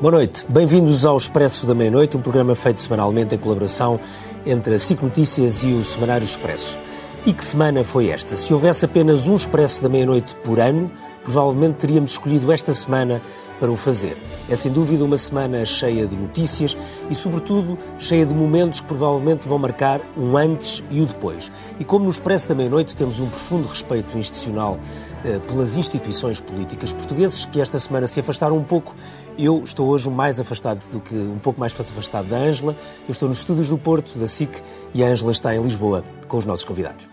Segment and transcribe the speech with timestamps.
[0.00, 4.00] Boa noite, bem-vindos ao Expresso da Meia-Noite, um programa feito semanalmente em colaboração
[4.46, 6.78] entre a SIC Notícias e o Semanário Expresso.
[7.26, 8.34] E que semana foi esta?
[8.34, 10.90] Se houvesse apenas um Expresso da Meia-Noite por ano,
[11.22, 13.20] provavelmente teríamos escolhido esta semana
[13.60, 14.16] para o fazer.
[14.48, 16.74] É sem dúvida uma semana cheia de notícias
[17.10, 21.52] e, sobretudo, cheia de momentos que provavelmente vão marcar um antes e o depois.
[21.78, 24.78] E como no Expresso da Meia-Noite temos um profundo respeito institucional
[25.22, 28.96] eh, pelas instituições políticas portuguesas, que esta semana se afastaram um pouco
[29.38, 32.76] eu estou hoje mais afastado do que um pouco mais afastado da Ângela.
[33.08, 34.60] Eu estou nos estúdios do Porto, da SIC,
[34.94, 37.08] e a Ângela está em Lisboa com os nossos convidados.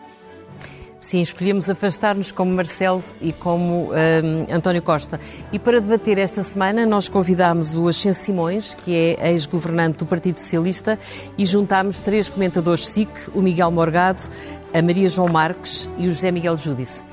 [0.99, 5.19] Sim, escolhemos afastar-nos como Marcelo e como um, António Costa.
[5.53, 10.37] E para debater esta semana, nós convidámos o Ascenso Simões, que é ex-governante do Partido
[10.37, 10.97] Socialista,
[11.37, 14.23] e juntámos três comentadores SIC, o Miguel Morgado,
[14.73, 17.05] a Maria João Marques e o José Miguel Júdice.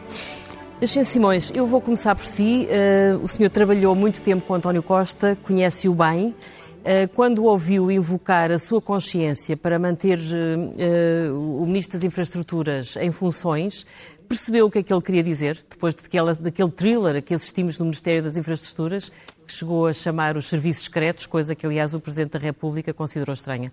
[0.82, 2.66] Ascenso Simões, eu vou começar por si.
[2.66, 6.28] Uh, o senhor trabalhou muito tempo com António Costa, conhece-o bem.
[6.28, 13.10] Uh, quando ouviu invocar a sua consciência para manter uh, o Ministro das Infraestruturas em
[13.10, 13.86] funções,
[14.28, 17.86] percebeu o que é que ele queria dizer, depois daquela, daquele thriller que assistimos no
[17.86, 19.10] Ministério das Infraestruturas,
[19.46, 23.32] que chegou a chamar os serviços secretos, coisa que, aliás, o Presidente da República considerou
[23.32, 23.72] estranha?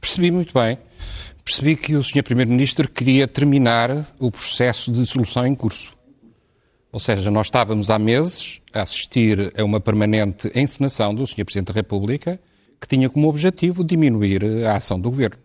[0.00, 0.78] Percebi muito bem.
[1.44, 2.22] Percebi que o Sr.
[2.22, 5.94] Primeiro-Ministro queria terminar o processo de solução em curso.
[6.94, 11.44] Ou seja, nós estávamos há meses a assistir a uma permanente encenação do Sr.
[11.44, 12.38] Presidente da República
[12.80, 15.36] que tinha como objetivo diminuir a ação do Governo.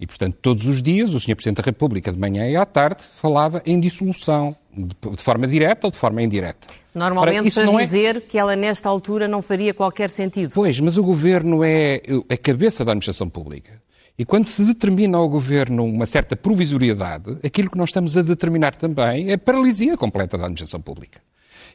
[0.00, 1.36] E, portanto, todos os dias o Sr.
[1.36, 5.92] Presidente da República, de manhã e à tarde, falava em dissolução, de, forma direta ou
[5.92, 6.66] de forma indireta.
[6.92, 8.20] Normalmente Ora, para é- dizer é...
[8.20, 10.50] que ela, nesta altura, não faria qualquer sentido.
[10.52, 13.80] Pois, mas o Governo é a cabeça da administração pública.
[14.22, 18.72] E quando se determina ao governo uma certa provisoriedade, aquilo que nós estamos a determinar
[18.76, 21.20] também é a paralisia completa da administração pública.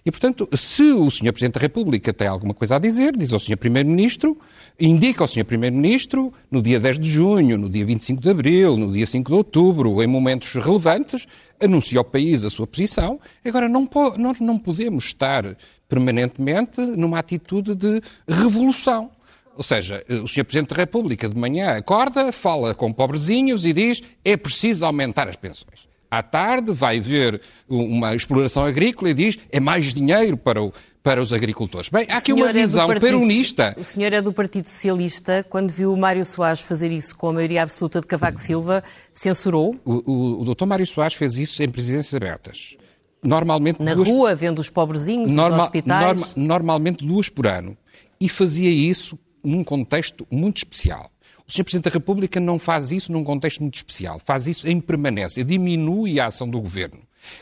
[0.06, 1.34] E, portanto, se o Sr.
[1.34, 3.58] Presidente da República tem alguma coisa a dizer, diz ao Sr.
[3.58, 4.38] Primeiro-Ministro,
[4.80, 5.44] indica ao Sr.
[5.44, 9.36] Primeiro-Ministro, no dia 10 de junho, no dia 25 de abril, no dia 5 de
[9.36, 11.28] outubro, em momentos relevantes,
[11.62, 13.20] anuncia ao país a sua posição.
[13.44, 15.58] Agora, não, po não, não podemos estar
[15.90, 19.12] permanentemente numa atitude de revolução.
[19.58, 20.44] Ou seja, o Sr.
[20.44, 25.36] Presidente da República de manhã acorda, fala com pobrezinhos e diz é preciso aumentar as
[25.36, 25.90] pensões.
[26.12, 31.20] À tarde vai ver uma exploração agrícola e diz é mais dinheiro para, o, para
[31.20, 31.90] os agricultores.
[31.90, 33.76] Bem, há aqui uma é visão é peronista.
[33.80, 35.44] O senhor é do Partido Socialista.
[35.50, 39.76] Quando viu o Mário Soares fazer isso com a maioria absoluta de Cavaco Silva, censurou?
[39.84, 42.78] O, o, o doutor Mário Soares fez isso em presidências abertas.
[43.24, 44.08] Normalmente Na duas...
[44.08, 45.58] rua, vendo os pobrezinhos, Norma...
[45.58, 46.20] os hospitais?
[46.20, 46.26] Norma...
[46.36, 47.76] Normalmente duas por ano.
[48.22, 51.12] E fazia isso num contexto muito especial.
[51.48, 51.64] O Sr.
[51.64, 56.20] Presidente da República não faz isso num contexto muito especial, faz isso em permanência, diminui
[56.20, 57.00] a ação do Governo,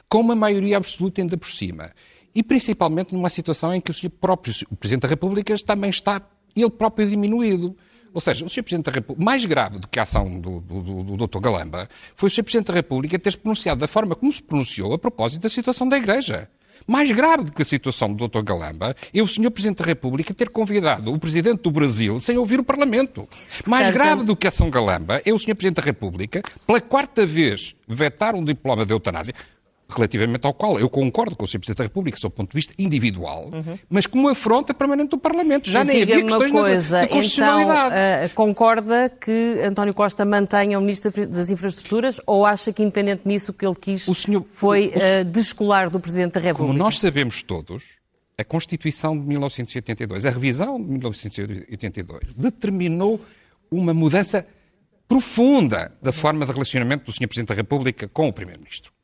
[0.07, 1.91] com uma maioria absoluta ainda por cima.
[2.33, 4.09] E principalmente numa situação em que o Sr.
[4.09, 6.22] próprio o Presidente da República também está
[6.56, 7.75] ele próprio diminuído.
[8.13, 8.63] Ou seja, o Sr.
[8.63, 11.39] Presidente da República, mais grave do que a ação do, do, do, Dr.
[11.39, 12.44] Galamba, foi o Sr.
[12.44, 15.89] Presidente da República ter se pronunciado da forma como se pronunciou a propósito da situação
[15.89, 16.50] da Igreja.
[16.88, 18.41] Mais grave do que a situação do Dr.
[18.41, 19.52] Galamba é o Sr.
[19.52, 23.28] Presidente da República ter convidado o Presidente do Brasil sem ouvir o Parlamento.
[23.68, 25.56] Mais grave do que a ação Galamba é o Sr.
[25.56, 29.34] Presidente da República, pela quarta vez, vetar um diploma de eutanásia
[29.88, 31.59] relativamente ao qual eu concordo com o Sr.
[31.59, 33.78] Presidente da República, sob o ponto de vista individual, uhum.
[33.90, 35.69] mas como afronta permanente do Parlamento.
[35.69, 37.95] Já mas nem havia questões coisa, de constitucionalidade.
[37.95, 43.22] Então, uh, concorda que António Costa mantenha o Ministro das Infraestruturas ou acha que, independente
[43.25, 46.68] disso, o que ele quis senhor, foi uh, descolar do Presidente da República?
[46.68, 48.00] Como nós sabemos todos,
[48.38, 53.22] a Constituição de 1982, a revisão de 1982, determinou
[53.72, 54.45] uma mudança
[55.07, 57.28] profunda da forma de relacionamento do Sr.
[57.28, 58.94] Presidente da República com o Primeiro-Ministro.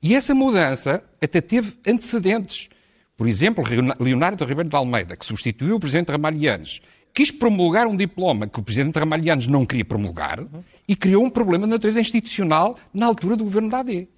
[0.00, 2.68] E essa mudança até teve antecedentes.
[3.16, 3.64] Por exemplo,
[4.00, 6.80] Leonardo Ribeiro de Almeida, que substituiu o presidente Ramalhianes,
[7.14, 10.40] quis promulgar um diploma que o presidente Ramalhianes não queria promulgar
[10.88, 14.08] e criou um problema de natureza institucional na altura do governo da AD.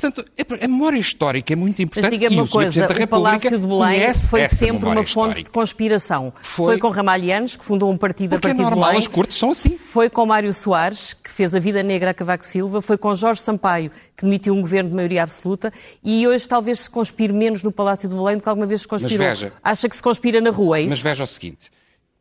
[0.00, 0.24] Portanto,
[0.62, 2.12] a memória histórica é muito importante.
[2.12, 5.42] Mas diga uma coisa, o Palácio de Belém foi sempre uma fonte histórica.
[5.42, 6.32] de conspiração.
[6.40, 6.74] Foi...
[6.74, 8.98] foi com Ramalhianos, que fundou um partido Porque a partir é normal, de Belém.
[9.00, 9.76] as cortes são assim.
[9.76, 12.80] Foi com Mário Soares, que fez a vida negra a Cavaco Silva.
[12.80, 15.72] Foi com Jorge Sampaio, que demitiu um governo de maioria absoluta.
[16.04, 18.88] E hoje talvez se conspire menos no Palácio de Belém do que alguma vez se
[18.88, 19.26] conspirou.
[19.26, 20.90] Veja, Acha que se conspira na rua, é isso?
[20.90, 21.72] Mas veja o seguinte.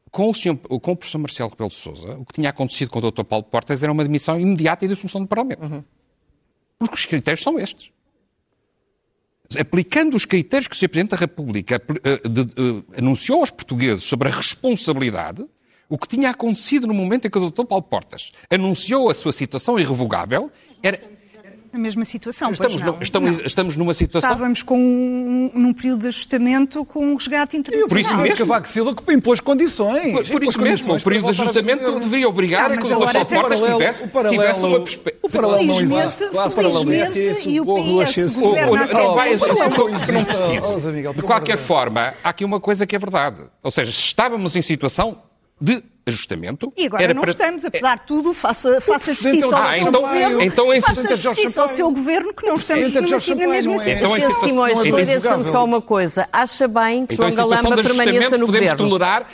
[0.09, 2.97] Com o, senhor, com o professor Marcelo Rebelo de Sousa, o que tinha acontecido com
[2.97, 3.23] o Dr.
[3.23, 5.61] Paulo Portas era uma demissão imediata e dissolução do Parlamento.
[5.61, 5.83] Uhum.
[6.79, 7.91] Porque os critérios são estes
[9.59, 10.89] aplicando os critérios que o Sr.
[10.89, 15.45] Presidente da República eh, eh, anunciou aos portugueses sobre a responsabilidade,
[15.87, 17.63] o que tinha acontecido no momento em que o Dr.
[17.63, 20.51] Paulo Portas anunciou a sua situação irrevogável
[20.83, 20.99] era.
[21.77, 22.51] Na mesma situação.
[22.51, 22.97] Estamos, não.
[22.99, 23.45] estamos, não.
[23.45, 24.29] estamos numa situação.
[24.29, 27.89] Estávamos com um, num período de ajustamento com um resgate internacional.
[27.89, 28.37] Por isso mesmo.
[28.37, 30.27] Cavaco Silva que impôs condições.
[30.27, 33.35] Por, por isso mesmo, o período de ajustamento deveria obrigar a que o Dr.
[33.35, 35.17] Portas tivesse, o uma perspectiva.
[35.21, 36.29] O paralelo não existe.
[36.29, 37.49] Quase paralelo não existe.
[37.49, 37.65] E o
[38.03, 39.47] PS não vai assim.
[40.11, 41.13] não preciso.
[41.13, 43.43] De qualquer forma, há aqui uma coisa que é verdade.
[43.61, 45.21] Ou seja, estávamos em situação
[45.61, 46.71] de ajustamento.
[46.75, 47.31] E agora não para...
[47.31, 50.41] estamos, apesar de tudo, faça, faça justiça ao ah, seu então, governo.
[50.41, 53.79] Então, em faça justiça ao seu governo que não estamos na, na mesma é.
[53.79, 54.17] situação.
[54.17, 56.27] Então, Simões, esclareça-me só uma coisa.
[56.31, 58.89] Acha bem que então, João Galamba permaneça no podemos governo?
[58.89, 59.27] tolerar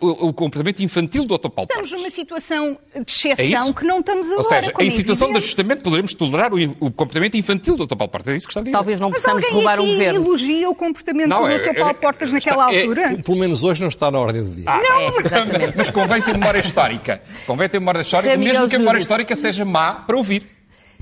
[0.00, 1.48] o, o comportamento infantil do Dr.
[1.48, 4.42] Paulo Estamos numa situação de exceção é que não estamos agora.
[4.42, 5.32] Ou seja, em situação evidente.
[5.32, 7.96] de ajustamento poderemos tolerar o, o comportamento infantil do Dr.
[7.96, 8.34] Paulo Portas.
[8.34, 8.72] É isso que está a dizer.
[8.72, 10.20] Talvez não Mas possamos derrubar o governo.
[10.20, 11.74] elogia o comportamento Não, do é- Dr.
[11.74, 13.18] Paulo é- Portas naquela é- altura?
[13.24, 14.64] Pelo menos hoje não está na ordem do dia.
[14.68, 15.76] É, exatamente.
[15.90, 17.22] Mas convém ter memória histórica.
[17.46, 19.12] Convém ter memória histórica, mesmo que a memória Júdice.
[19.12, 20.46] histórica seja má para ouvir.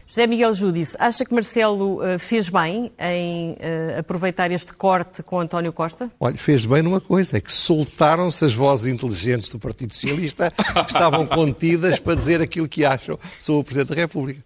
[0.06, 5.38] José Miguel Júdice, acha que Marcelo eh, fez bem em eh, aproveitar este corte com
[5.38, 6.10] António Costa?
[6.18, 10.90] Olha, fez bem numa coisa, é que soltaram-se as vozes inteligentes do Partido Socialista que
[10.90, 14.40] estavam contidas para dizer aquilo que acham sobre o Presidente da República.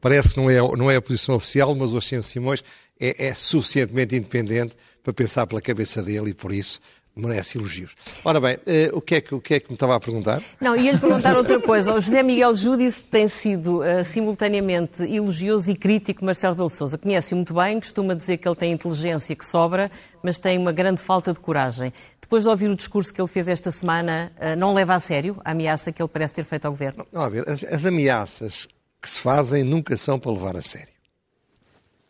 [0.00, 2.62] Parece que não é, não é a posição oficial, mas o Ascenso Simões
[3.00, 6.80] é, é suficientemente independente para pensar pela cabeça dele e, por isso,
[7.18, 7.94] merece elogios.
[8.24, 10.40] Ora bem, eh, o, que é que, o que é que me estava a perguntar?
[10.60, 11.94] Não, ia-lhe perguntar outra coisa.
[11.94, 16.76] O José Miguel Júdice tem sido eh, simultaneamente elogioso e crítico de Marcelo Rebelo de
[16.76, 16.96] Sousa.
[16.96, 19.90] Conhece-o muito bem, costuma dizer que ele tem inteligência que sobra,
[20.22, 21.92] mas tem uma grande falta de coragem.
[22.20, 25.40] Depois de ouvir o discurso que ele fez esta semana, eh, não leva a sério
[25.44, 27.06] a ameaça que ele parece ter feito ao Governo?
[27.10, 28.68] Não, a ver, as, as ameaças
[29.00, 30.92] que se fazem nunca são para levar a sério.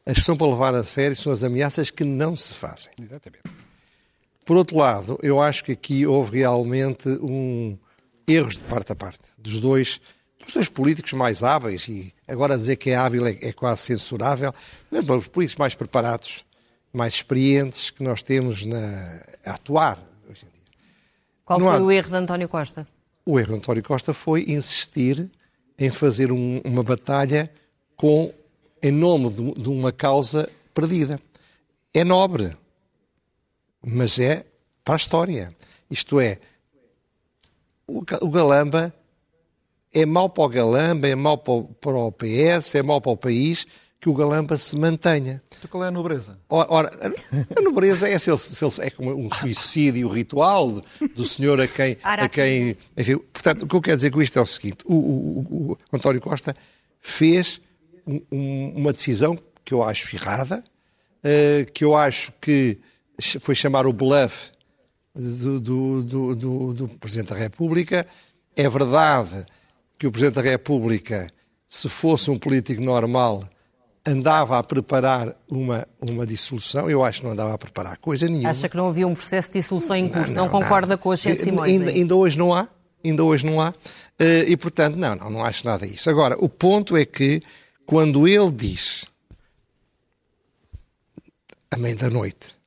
[0.05, 2.93] As que são para levar a sério são as ameaças que não se fazem.
[3.01, 3.68] Exatamente.
[4.49, 7.77] Por outro lado, eu acho que aqui houve realmente um
[8.27, 10.01] erros de parte a parte dos dois,
[10.43, 14.51] dos dois políticos mais hábeis e agora dizer que é hábil é, é quase censurável,
[14.91, 16.47] mas bom, os políticos mais preparados,
[16.95, 19.99] mais experientes que nós temos na, a atuar
[20.31, 20.65] hoje em dia.
[21.45, 22.89] Qual Não foi há- o erro de António Costa?
[23.27, 25.31] O erro de António Costa foi insistir
[25.79, 27.53] em fazer um- uma batalha
[27.97, 28.33] com,
[28.83, 31.21] em nome de, de uma causa perdida.
[31.93, 32.57] É nobre,
[33.85, 34.45] mas é
[34.85, 35.55] para a história.
[35.91, 36.39] Isto é,
[37.87, 38.95] o, Ga- o Galamba
[39.93, 41.53] é mau para o Galamba, é mau para
[41.97, 43.67] o, PS, é mau para o país
[44.01, 45.43] que o Galamba se mantenha.
[45.59, 46.39] Então qual é a nobreza?
[46.49, 46.91] Ora,
[47.57, 50.83] a nobreza é, se ele- se ele- é como um suicídio ritual
[51.17, 51.97] do senhor a quem.
[52.25, 54.95] A quem enfim, portanto, o que eu quero dizer com isto é o seguinte: o,
[54.95, 56.55] o- o- o António Costa
[57.01, 57.61] fez
[58.07, 60.63] um- um- uma decisão que eu acho errada,
[61.25, 62.79] eh, que eu acho que
[63.41, 64.51] foi chamar o bluff
[65.15, 66.03] do, do-
[66.35, 68.07] do- do- Presidente da República.
[68.57, 69.45] É verdade
[69.99, 71.29] que o Presidente da República,
[71.69, 73.43] se fosse um político normal,
[74.07, 76.89] andava a preparar uma, uma dissolução.
[76.89, 78.49] Eu acho que não andava a preparar coisa nenhuma.
[78.51, 80.35] Acha que não havia um processo de dissolução em curso?
[80.35, 80.99] Não, Não, concorda nada.
[80.99, 81.69] com as Simões?
[81.73, 81.97] Ainda, aí?
[81.99, 82.69] ainda hoje não há.
[83.05, 83.73] Ainda hoje não há.
[84.19, 86.09] Eh, E, portanto, não, não, não acho nada disso.
[86.09, 87.41] Agora, o ponto é que,
[87.87, 89.05] quando ele diz,
[91.71, 92.58] à meia da noite,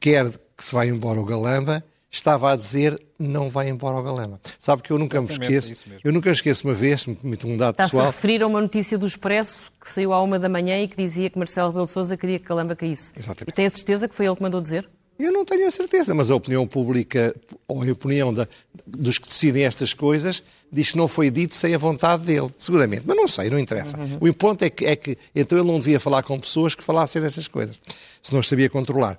[0.00, 4.02] que quer que se vá embora o Galamba, estava a dizer não vai embora o
[4.02, 4.40] Galamba.
[4.58, 7.46] Sabe que eu nunca me Exatamente, é esqueço, eu nunca esqueço uma vez, me permite
[7.46, 10.38] um dado Está-se a pessoal, referir a uma notícia do Expresso que saiu à uma
[10.38, 13.12] da manhã e que dizia que Marcelo Rebelo de Sousa queria que Calamba caísse.
[13.16, 13.48] Exatamente.
[13.50, 14.88] E tem a certeza que foi ele que mandou dizer?
[15.18, 17.34] Eu não tenho a certeza, mas a opinião pública,
[17.66, 18.46] ou a opinião da-
[18.86, 23.02] dos que decidem estas coisas, diz que não foi dito sem a vontade dele, seguramente.
[23.04, 23.96] Mas não sei, não interessa.
[24.20, 27.20] O ponto é que, é que então ele não devia falar com pessoas que falassem
[27.24, 27.76] essas coisas,
[28.22, 29.18] se não as sabia controlar.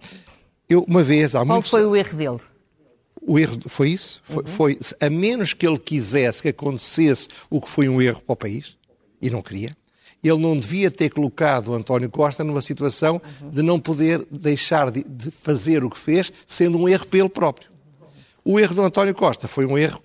[0.70, 2.38] Eu, uma vez, há Qual foi o erro dele?
[3.22, 4.22] O erro foi isso?
[4.24, 8.34] Foi, foi- a menos que ele quisesse que acontecesse o que foi um erro para
[8.34, 8.78] o país,
[9.22, 9.76] e não queria,
[10.24, 13.22] ele não devia ter colocado o António Costa numa situação
[13.52, 17.30] de não poder deixar de, de fazer o que fez, sendo um erro para ele
[17.30, 17.70] próprio.
[18.46, 20.02] O erro do António Costa foi um erro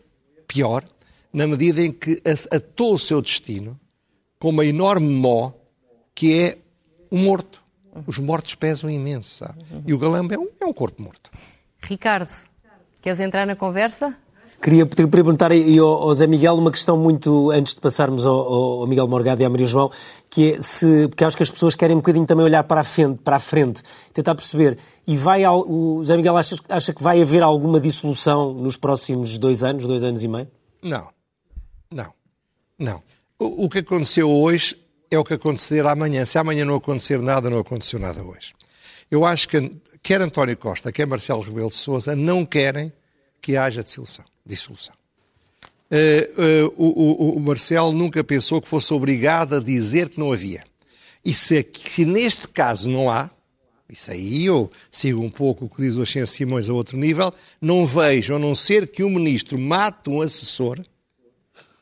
[0.49, 0.85] pior,
[1.33, 3.79] na medida em que atou o seu destino
[4.39, 5.53] com uma enorme mó,
[6.15, 6.59] que é
[7.11, 7.63] o morto.
[8.07, 9.65] Os mortos pesam imenso, sabe?
[9.87, 11.31] E o Galamba é um, é um corpo morto.
[11.83, 12.31] Ricardo,
[13.01, 14.17] queres entrar na conversa?
[14.63, 18.87] Queria perguntar ao, ao Zé Miguel uma questão muito, antes de passarmos ao, ao- ao
[18.87, 19.91] Miguel Morgado e à Maria João,
[20.31, 22.85] que é se, porque acho que as pessoas querem um bocadinho também olhar para a
[22.85, 23.83] frente, para a frente
[24.15, 28.55] tentar perceber, e vai, ao- o Zé Miguel acha, acha que vai haver alguma dissolução
[28.55, 30.49] nos próximos dois anos, dois anos e meio?
[30.83, 31.09] Não.
[31.93, 32.13] Não.
[32.79, 33.03] Não.
[33.39, 34.77] O, o que aconteceu hoje
[35.15, 36.25] é o que acontecerá amanhã.
[36.25, 38.55] Se amanhã não acontecer nada, não aconteceu nada hoje.
[39.11, 42.93] Eu acho que quer António Costa, quer Marcelo Rebelo de Sousa não querem
[43.41, 44.25] que haja dissolução.
[44.45, 44.95] dissolução.
[45.91, 50.33] eh, eh, o, o, o Marcelo nunca pensou que fosse obrigado a dizer que não
[50.33, 50.65] havia.
[51.25, 53.31] E se, se neste caso não há,
[53.89, 57.33] isso aí eu sigo um pouco o que diz o Ascenso Simões a outro nível,
[57.61, 60.81] não vejo, a não ser que um ministro mate um assessor,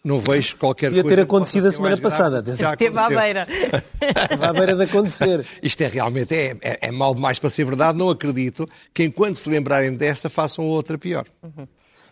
[0.05, 2.43] não vejo qualquer Podia coisa ter que possa acontecido a semana passada,
[2.77, 3.47] Teve à beira.
[4.03, 5.47] Estava à beira de acontecer.
[5.63, 9.37] Isto é realmente, é, é, é mal demais para ser verdade, não acredito que enquanto
[9.37, 11.27] se lembrarem desta façam outra pior.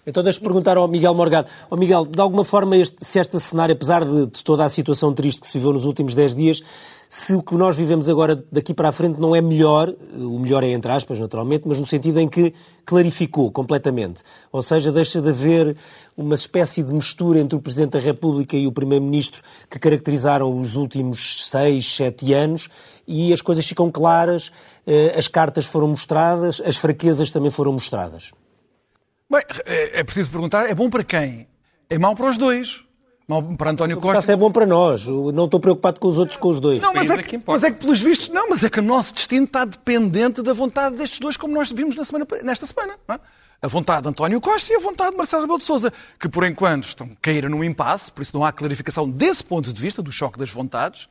[0.07, 1.49] Então deixa-me perguntar ao Miguel Morgado.
[1.71, 5.13] Ó Miguel, de alguma forma, este, se este cenário, apesar de, de toda a situação
[5.13, 6.63] triste que se viveu nos últimos 10 dias,
[7.13, 10.63] se o que nós vivemos agora daqui para a frente não é melhor, o melhor
[10.63, 12.55] é entre aspas, naturalmente, mas no sentido em que
[12.85, 14.23] clarificou completamente.
[14.53, 15.77] Ou seja, deixa de haver
[16.17, 20.76] uma espécie de mistura entre o Presidente da República e o Primeiro-Ministro que caracterizaram os
[20.76, 22.69] últimos 6, 7 anos
[23.07, 24.52] e as coisas ficam claras,
[24.87, 28.33] eh, as cartas foram mostradas, as fraquezas também foram mostradas.
[29.31, 31.47] Bem, é, é preciso perguntar, é bom para quem?
[31.88, 32.85] É mau para os dois.
[33.31, 34.33] Mau para António Costa.
[34.33, 35.07] é bom para nós.
[35.07, 36.83] Eu não estou preocupado com os outros, com os dois.
[36.83, 38.83] Não, mas é, é que mas é que pelos vistos, não, mas é que o
[38.83, 42.97] nosso destino está dependente da vontade destes dois, como nós vimos na semana, nesta semana.
[43.07, 43.21] não é?
[43.62, 46.45] A vontade de António Costa e a vontade de Marcelo Rebelo de Sousa, que por
[46.45, 50.11] enquanto estão cair num impasse, por isso não há clarificação desse ponto de vista, do
[50.11, 51.09] choque das vontades.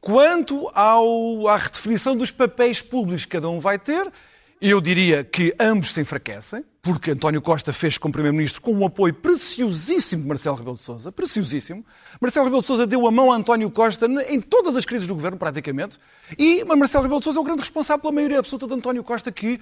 [0.00, 4.12] Quanto ao, à redefinição dos papéis públicos que cada um vai ter,
[4.60, 9.12] eu diria que ambos se enfraquecem, porque António Costa fez como Primeiro-Ministro com um apoio
[9.12, 11.84] preciosíssimo de Marcelo Rebelo de Sousa, preciosíssimo.
[12.20, 15.14] Marcelo Rebelo de Sousa deu a mão a António Costa em todas as crises do
[15.14, 15.98] governo, praticamente,
[16.38, 19.32] e Marcelo Rebelo de Sousa é o grande responsável pela maioria absoluta de António Costa,
[19.32, 19.58] que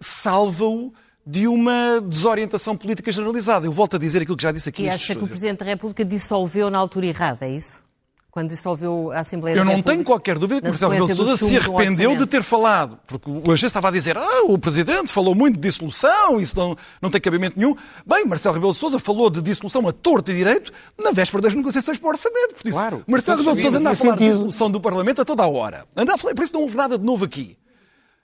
[0.00, 0.92] salva-o
[1.26, 3.66] de uma desorientação política generalizada.
[3.66, 5.28] Eu volto a dizer aquilo que já disse aqui E acha que o estúdio.
[5.28, 7.82] Presidente da República dissolveu na altura errada, é isso?
[8.30, 9.92] Quando dissolveu a Assembleia Eu da não República?
[9.92, 12.98] tenho qualquer dúvida que na Marcelo Rebelo de Sousa se arrependeu de ter falado.
[13.06, 16.74] Porque o Agência estava a dizer, ah, o Presidente falou muito de dissolução, isso não,
[17.02, 17.76] não tem cabimento nenhum.
[18.06, 21.54] Bem, Marcelo Rebelo de Sousa falou de dissolução a torto e direito na véspera das
[21.54, 22.54] negociações para o orçamento.
[22.54, 23.04] Por isso, Claro.
[23.06, 25.46] Marcelo Rebelo de Sousa anda a falar de tinha dissolução do Parlamento a toda a
[25.48, 25.84] hora.
[25.94, 27.58] Anda a falar, por isso não houve nada de novo aqui.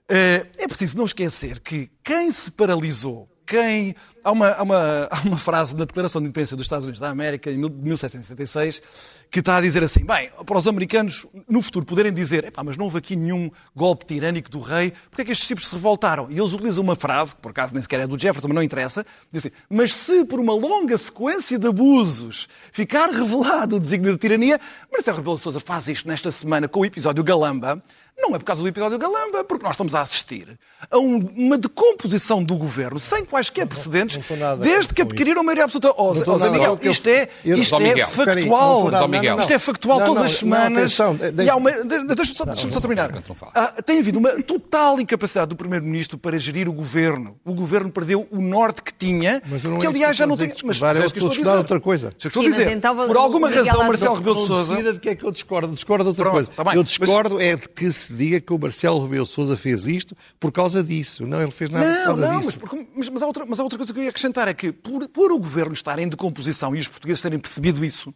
[0.08, 3.94] Eh, É preciso não esquecer que quem se paralisou, quem.
[4.24, 7.08] Há uma, há uma, há uma frase na Declaração de Independência dos Estados Unidos da
[7.08, 8.82] América, em mil- de 1776,
[9.30, 12.86] que está a dizer assim: bem, para os americanos no futuro poderem dizer, mas não
[12.86, 16.26] houve aqui nenhum golpe tirânico do rei, porque é que estes tipos se revoltaram?
[16.30, 18.62] E eles utilizam uma frase, que por acaso nem sequer é do Jefferson, mas não
[18.62, 24.12] interessa, diz assim: mas se por uma longa sequência de abusos ficar revelado o desígnio
[24.12, 24.60] de tirania,
[24.92, 27.82] Marcelo Rebelo de Sousa faz isto nesta semana com o episódio Galamba.
[28.20, 30.58] Não é por causa do episódio Galamba, porque nós estamos a assistir
[30.90, 35.44] a um- uma decomposição do governo sem quaisquer precedentes, estou nada desde que adquiriram a
[35.44, 35.92] maioria absoluta.
[35.96, 38.06] Oh, oh, Zé nada Miguel, com- eu- isto é, isto é Miguel.
[38.06, 38.90] Aí, factual.
[38.90, 39.22] não Miguel.
[39.30, 40.92] não, não, Isto é factual não, todas não, as não, semanas.
[40.92, 43.10] e deixa-me só, terminar.
[43.12, 43.22] Não.
[43.54, 47.36] Ah, tem havido uma total incapacidade do Primeiro-Ministro para gerir o governo.
[47.44, 50.28] O governo perdeu o norte que tinha, Mas eu não que é aliás já que
[50.30, 50.48] não tem.
[50.48, 51.80] dizer, Mas é eu estou a a outra dizer.
[51.80, 52.08] coisa.
[52.22, 52.70] É estou a dizer.
[52.72, 54.92] então, Por alguma Miguel razão, Marcelo Rebelo de Não Sousa.
[54.92, 55.72] de que é que eu discordo.
[55.72, 56.50] Discordo de outra coisa.
[56.54, 60.16] tá eu discordo é de que se diga que o Marcelo Rebelo Sousa fez isto
[60.40, 61.26] por causa disso.
[61.26, 62.58] Não, ele fez nada por Não, causa não, mas, disso.
[62.60, 64.72] porque- mas, mas há outra, mas há outra coisa que eu ia acrescentar: é que
[64.72, 68.12] por, por o governo estar em decomposição e os portugueses terem percebido isso,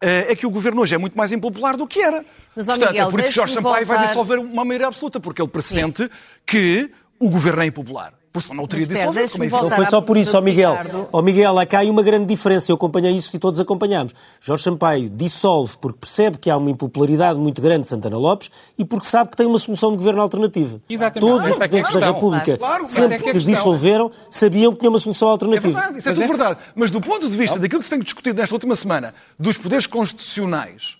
[0.00, 2.24] eh, é que o governo hoje é muito mais impopular do que era.
[2.54, 4.86] Mas, ó, Portanto, Miguel, é por isso que Jorge Sampaio vai voltar- dissolver uma maioria
[4.88, 6.08] absoluta, porque ele pressente
[6.46, 8.14] que o governo é impopular.
[8.38, 9.30] Por isso não teria dissolvido.
[9.30, 9.62] como é.
[9.62, 10.70] Não foi só por isso, ó Miguel.
[10.72, 11.08] Ricardo.
[11.12, 12.70] Ó Miguel, há cá aí uma grande diferença.
[12.70, 14.14] Eu acompanhei isso e todos acompanhamos.
[14.40, 18.84] Jorge Sampaio dissolve porque percebe que há uma impopularidade muito grande de Santana Lopes e
[18.84, 20.80] porque sabe que tem uma solução de governo alternativa.
[20.88, 21.30] Exatamente.
[21.30, 22.14] Todos os é que é presidentes da questão.
[22.14, 25.72] República, Claro, sempre é que é que dissolveram, sabiam que tinha uma solução É alternativa.
[25.72, 26.60] verdade, isso é Mas tudo verdade.
[26.74, 29.86] Mas do ponto de vista daquilo que se tem discutido nesta última semana, dos poderes
[29.86, 30.97] constitucionais.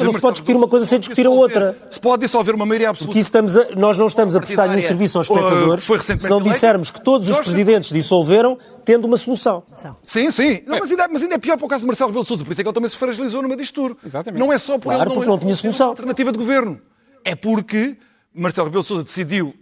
[0.00, 1.76] Não se pode discutir uma coisa sem discutir a outra.
[1.90, 3.08] Se pode dissolver uma maioria absoluta.
[3.12, 5.96] Porque estamos a- nós não estamos a prestar nenhum partidária, serviço aos uh, espectadores foi
[5.96, 9.62] recentemente se não dissermos que todos os presidentes dissolveram tendo uma solução.
[10.02, 10.62] Sim, sim.
[10.66, 12.44] Não, mas, ainda, mas ainda é pior para o caso de Marcelo Rebelo de Sousa,
[12.44, 13.98] por isso é que ele também se fragilizou numa disto tudo.
[14.04, 14.40] Exatamente.
[14.40, 15.86] Não é só por Claro, ele porque não tinha solução.
[15.86, 16.80] uma alternativa de governo.
[17.24, 17.96] É porque
[18.34, 19.54] Marcelo Rebelo de Sousa decidiu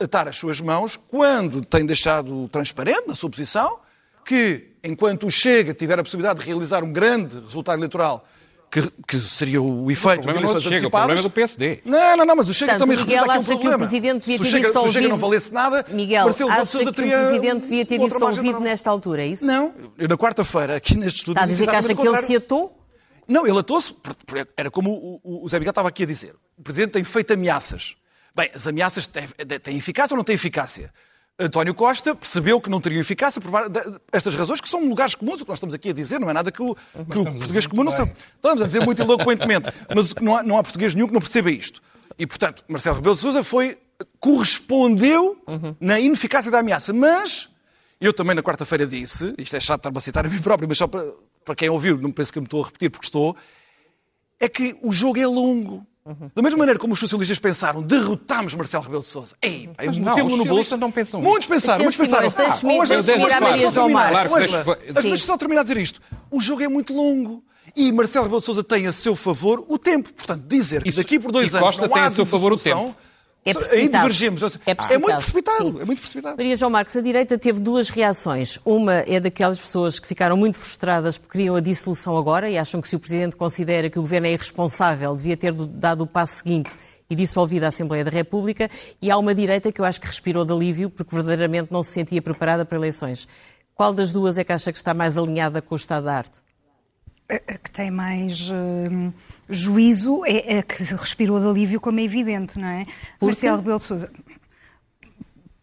[0.00, 3.78] atar as suas mãos quando tem deixado transparente na sua posição
[4.24, 8.24] que, enquanto o Chega tiver a possibilidade de realizar um grande resultado eleitoral,
[8.72, 11.80] que, que seria o efeito O problema não é Chega, o problema é do PSD.
[11.84, 13.58] Não, não, não, mas o Chega Portanto, também Miguel representa aqui um acha que o
[13.58, 13.78] problema.
[13.78, 16.78] Presidente devia se o ter Chega, Se o Chega não valesse nada, Miguel, Marcelo acha
[16.78, 19.44] que o Presidente devia ter dissolvido nesta altura, é isso?
[19.44, 21.32] Não, eu na quarta-feira, aqui neste estúdio.
[21.32, 22.78] Está a dizer que acha que ele se atou?
[23.28, 23.94] Não, ele atou-se,
[24.56, 26.34] era como o, o- o Zé Miguel estava aqui a dizer.
[26.56, 27.94] O Presidente tem feito ameaças.
[28.34, 29.26] Bem, as ameaças têm,
[29.62, 30.90] têm eficácia ou não têm eficácia?
[31.38, 33.50] António Costa percebeu que não teriam eficácia por
[34.12, 36.32] estas razões, que são lugares comuns, o que nós estamos aqui a dizer, não é
[36.32, 36.74] nada que o,
[37.10, 38.12] que o português comum não sabe.
[38.36, 41.50] Estamos a dizer muito eloquentemente, mas não há, não há português nenhum que não perceba
[41.50, 41.82] isto.
[42.18, 43.78] E, portanto, Marcelo Rebelo de Sousa foi,
[44.20, 45.42] correspondeu
[45.80, 47.48] na ineficácia da ameaça, mas
[48.02, 50.76] Eu também na quarta-feira disse, isto é chato estar-me a citar a mim próprio, mas
[50.76, 51.12] só para,
[51.44, 53.36] para quem ouviu, não penso que me estou a repetir porque estou,
[54.40, 55.86] é que o jogo é longo.
[56.34, 59.36] Da mesma maneira como os socialistas pensaram, derrotámos Marcelo Rebelo de Sousa.
[59.40, 60.70] Ei, pá, Mas não, metemos os no bolso.
[60.70, 62.28] socialistas não pensam Muitos pensaram, muitos pensaram.
[62.78, 63.06] Mas deixe-me-
[63.70, 64.10] só terminar,
[64.92, 66.00] deixa-me só a dizer isto.
[66.30, 67.44] O jogo é muito longo.
[67.76, 70.12] E Marcelo Rebelo de Sousa tem a seu favor o tempo.
[70.12, 72.94] Portanto, dizer que daqui por dois anos não tem há a seu favor o tempo.
[73.44, 74.40] É Aí divergimos.
[74.64, 75.58] É É, muito precipitado.
[75.64, 75.80] Sim.
[75.80, 76.36] É muito precipitado.
[76.36, 78.58] Maria João Marques, a direita teve duas reações.
[78.64, 82.80] Uma é daquelas pessoas que ficaram muito frustradas porque queriam a dissolução agora e acham
[82.80, 86.36] que se o Presidente considera que o Governo é irresponsável, devia ter dado o passo
[86.36, 86.72] seguinte
[87.10, 88.70] e dissolvido a Assembleia da República.
[89.00, 91.90] E há uma direita que eu acho que respirou de alívio porque verdadeiramente não se
[91.90, 93.26] sentia preparada para eleições.
[93.74, 96.38] Qual das duas é que acha que está mais alinhada com o Estado da Arte?
[97.34, 99.12] A- que tem mais hum,
[99.48, 102.86] juízo é a que respirou de alívio, como é evidente, não é?
[103.20, 104.10] Marcelo Rebelo de Sousa.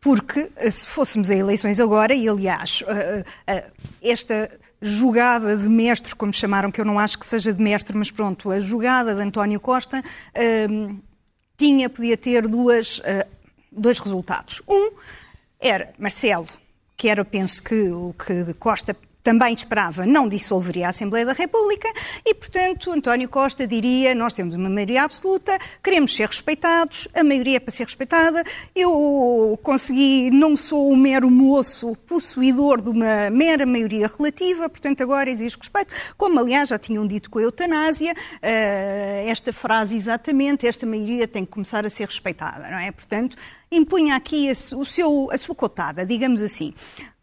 [0.02, 3.66] Porque eh, se fôssemos a eleições agora, e aliás, eh, eh,
[4.02, 4.50] esta
[4.82, 8.50] jogada de mestre, como chamaram, que eu não acho que seja de mestre, mas pronto,
[8.50, 10.02] a jogada de António Costa
[10.70, 11.00] hum,
[11.58, 13.02] tinha, podia ter duas,
[13.70, 14.62] dois resultados.
[14.66, 14.92] Um
[15.60, 16.48] era Marcelo,
[16.96, 18.96] que era, penso que o que Costa
[19.30, 21.88] também esperava, não dissolveria a Assembleia da República
[22.26, 27.58] e, portanto, António Costa diria: Nós temos uma maioria absoluta, queremos ser respeitados, a maioria
[27.58, 28.44] é para ser respeitada.
[28.76, 35.30] Eu consegui, não sou um mero moço possuidor de uma mera maioria relativa, portanto, agora
[35.30, 35.94] exige respeito.
[36.18, 41.46] Como, aliás, já tinham dito com a eutanásia, eh, esta frase exatamente: esta maioria tem
[41.46, 42.92] que começar a ser respeitada, não é?
[42.92, 43.38] Portanto,
[43.72, 46.74] impunha aqui a, o seu, a sua cotada, digamos assim.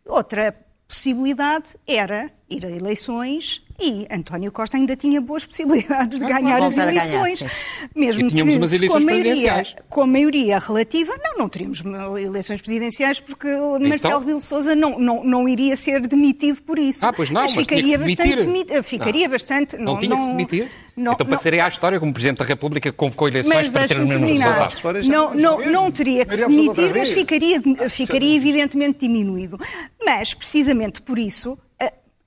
[0.05, 0.55] Outra
[0.87, 6.77] possibilidade era ir a eleições e António Costa ainda tinha boas possibilidades de ganhar as
[6.77, 7.39] ganhar, eleições.
[7.41, 7.47] sim.
[7.95, 9.77] mesmo E tínhamos que umas se com a eleições maioria, presidenciais.
[9.91, 11.83] com a maioria relativa, não, não teríamos
[12.23, 16.79] eleições presidenciais porque o Marcelo Rebelo de Sousa não, não, não iria ser demitido por
[16.79, 17.05] isso.
[17.05, 18.67] Ah, pois não, mas tinha que ficaria se bastante demitir.
[18.73, 20.71] demi- ficaria bastante Não, tinha que se demitir?
[20.97, 23.89] não- então não- passaria à história como Presidente da República que convocou eleições mas para
[23.89, 24.69] ter os mesmos terminar.
[24.69, 25.07] resultados.
[25.09, 29.59] Não, não não, não teria que se demitir, mas ficaria, ficaria evidentemente diminuído.
[30.03, 31.59] Mas, precisamente por isso,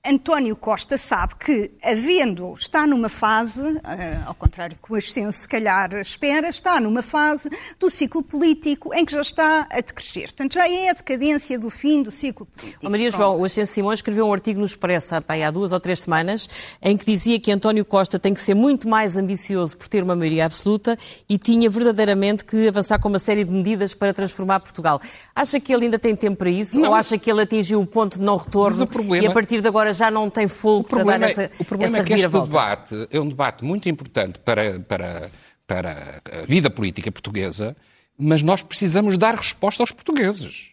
[0.04, 5.40] António Costa sabe que, havendo, está numa fase, eh, ao contrário do que o Ascenso
[5.40, 10.28] se calhar espera, está numa fase do ciclo político em que já está a decrescer.
[10.28, 12.88] Portanto, já é a decadência do fim do ciclo político.
[12.90, 13.22] Maria Pronto.
[13.22, 16.48] João, o Ascenso Simões escreveu um artigo no Expresso há, duas ou três semanas
[16.80, 20.16] em que dizia que António Costa tem que ser muito mais ambicioso por ter uma
[20.16, 20.96] maioria absoluta
[21.28, 24.98] e tinha verdadeiramente que avançar com uma série de medidas para transformar Portugal.
[25.36, 26.80] Acha que ele ainda tem tempo para isso?
[26.80, 26.88] Não.
[26.88, 29.60] Ou acha que ele atingiu o ponto de não retorno o problema- e a partir
[29.60, 32.14] de agora já não tem fogo para dar é- essa, o problema essa é que
[32.14, 35.30] este debate é um debate muito importante para, para,
[35.66, 37.76] para a vida política portuguesa,
[38.18, 40.70] mas nós precisamos dar resposta aos portugueses.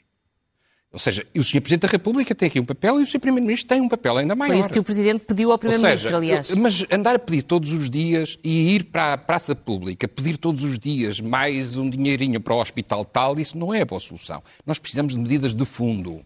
[0.91, 1.62] Ou seja, o Sr.
[1.62, 3.19] Presidente da República tem aqui um papel e o Sr.
[3.19, 4.51] Primeiro-Ministro tem um papel ainda maior.
[4.53, 6.49] Foi isso que o Presidente pediu ao Primeiro-Ministro, aliás.
[6.56, 10.63] Mas andar a pedir todos os dias e ir para a praça pública, pedir todos
[10.63, 14.41] os dias mais um dinheirinho para o hospital tal, isso não é a boa solução.
[14.65, 16.21] Nós precisamos de medidas de fundo.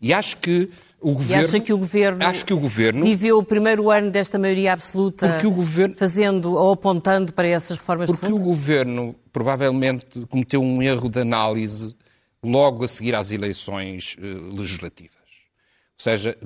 [0.00, 0.68] E acho que
[1.00, 1.44] o E governo.
[1.44, 3.02] acha que o Governo, Acho que o governo.
[3.04, 7.76] viveu o primeiro ano desta maioria absoluta Porque o Governo- fazendo ou apontando para essas
[7.78, 8.40] reformas de Porque fundo?
[8.40, 11.96] o governo provavelmente cometeu um erro de análise
[12.42, 14.24] logo a seguir às eleições eh,
[14.56, 15.12] legislativas.
[15.16, 16.36] Ou seja,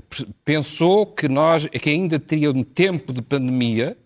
[0.45, 3.97] pensou que nós que ainda teria um tempo de pandemia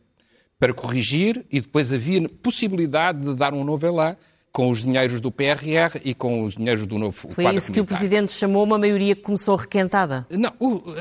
[0.58, 4.16] para corrigir e depois havia possibilidade de dar um novo elan
[4.52, 7.84] com os dinheiros do PRR e com os dinheiros do novo Foi isso que o.
[7.90, 10.26] Presidente chamou uma maioria que começou requentada.
[10.30, 10.52] Não,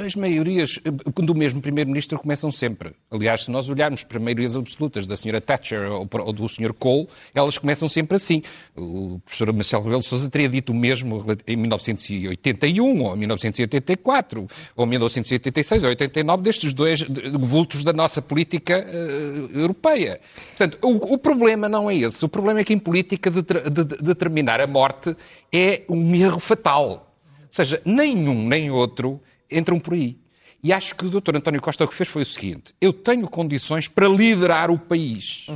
[0.03, 2.93] as maiorias eh, do mesmo Primeiro-Ministro começam sempre.
[3.11, 5.39] Aliás, se nós olharmos para maiorias absolutas da Sra.
[5.39, 6.73] Thatcher ou, do Sr.
[6.73, 8.41] Cole, elas começam sempre assim.
[8.75, 15.83] O professor Marcelo Rebelo Sousa teria dito o mesmo em 1981, ou 1984, ou 1986,
[15.83, 17.05] ou 89, destes dois
[17.39, 20.19] vultos da nossa política eh, europeia.
[20.57, 22.23] Portanto, o, o problema não é esse.
[22.25, 25.15] O problema é que em política deter- de- de- determinar a morte
[25.51, 27.15] é um erro fatal.
[27.41, 30.17] Ou seja, nenhum nem outro entram por aí.
[30.61, 31.37] E acho que o Dr.
[31.37, 35.47] António Costa o que fez foi o seguinte: eu tenho condições para liderar o país.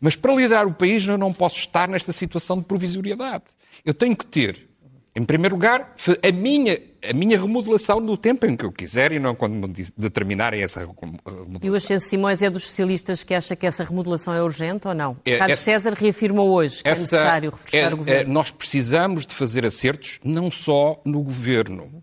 [0.00, 3.44] Mas para liderar o país eu não posso estar nesta situação de provisoriedade.
[3.84, 4.68] Eu tenho que ter,
[5.14, 9.18] em primeiro lugar, a minha, a minha remodelação no tempo em que eu quiser e
[9.18, 11.46] não quando me de- determinarem essa remodelação.
[11.62, 14.94] E o Ascenso Simões é dos socialistas que acha que essa remodelação é urgente ou
[14.94, 15.16] não?
[15.24, 18.30] É, Carlos essa- César reafirmou hoje que é Essa- necessário refrescar é- o governo.
[18.30, 22.02] é- nós precisamos de fazer acertos não só no governo,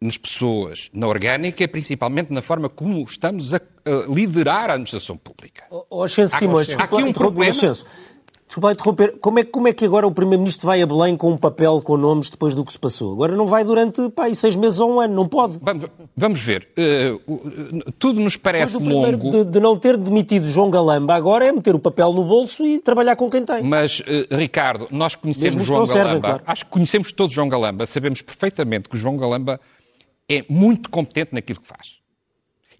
[0.00, 5.16] nas pessoas, na orgânica e principalmente na forma como estamos a, a liderar a administração
[5.16, 5.62] pública.
[5.70, 7.52] Ó, Ascenso Há- Simões, há aqui um problema.
[8.52, 9.18] Desculpa interromper.
[9.18, 11.96] Como é, como é que agora o Primeiro-Ministro vai a Belém com um papel com
[11.96, 13.14] nomes depois do que se passou?
[13.14, 15.58] Agora não vai durante pá, seis meses ou um ano, não pode.
[15.62, 16.68] Vamos, vamos ver.
[16.76, 19.30] Uh, tudo nos parece longo.
[19.30, 22.78] De, de, não ter demitido João Galamba agora é meter o papel no bolso e
[22.78, 23.62] trabalhar com quem tem.
[23.62, 26.04] Mas, uh, Ricardo, nós conhecemos João Galamba.
[26.04, 26.42] Servem, claro.
[26.46, 27.86] Acho que conhecemos todos João Galamba.
[27.86, 29.58] Sabemos perfeitamente que o João Galamba
[30.28, 32.01] é muito competente naquilo que faz.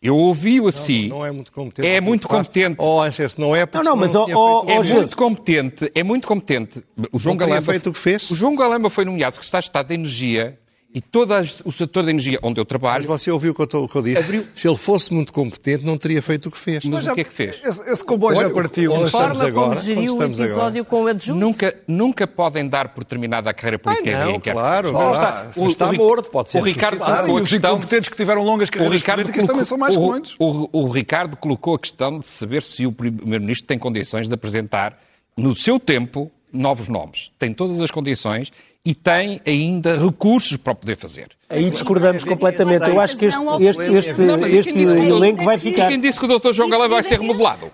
[0.02, 1.08] Eu ouvi-o assim.
[1.08, 1.88] Não, não, é muito competente.
[1.88, 2.76] É muito competente.
[2.78, 5.92] Oh, excesso, não é porque não, não, mas não oh, oh, é muito competente.
[5.94, 6.82] É muito competente.
[7.12, 8.28] O João Galamba feito o que fez.
[8.30, 10.58] O João Galamba foi nomeado secretário de Estado de Energia
[10.94, 11.32] e todo
[11.64, 13.04] o setor da energia onde eu trabalho.
[13.08, 14.18] Mas você ouviu o que eu, que eu disse?
[14.18, 14.46] Abriu...
[14.52, 16.84] Se ele fosse muito competente, não teria feito o que fez.
[16.84, 17.60] Mas, Mas o que é que fez?
[17.64, 18.94] Esse, esse comboio já partiu.
[18.94, 20.84] A forma agora, como geriu o episódio agora.
[20.84, 21.40] com o adjunto.
[21.40, 25.48] Nunca, nunca podem dar por terminada a carreira política Ai, não, claro, claro.
[25.48, 26.58] Está, o, está o, morto, pode ser.
[26.58, 27.42] O Ricardo colocou a questão...
[27.42, 30.36] Os incompetentes que tiveram longas carreiras políticas colocou, também são mais comuns.
[30.38, 34.98] O, o Ricardo colocou a questão de saber se o Primeiro-Ministro tem condições de apresentar,
[35.34, 37.30] no seu tempo, novos nomes.
[37.38, 38.52] Tem todas as condições
[38.84, 41.28] e tem ainda recursos para poder fazer.
[41.48, 42.88] Aí discordamos completamente.
[42.88, 45.88] Eu acho que este, este, este, este elenco vai ficar.
[45.88, 46.52] Quem disse que o Dr.
[46.52, 47.70] João Galamba vai ser remodelado?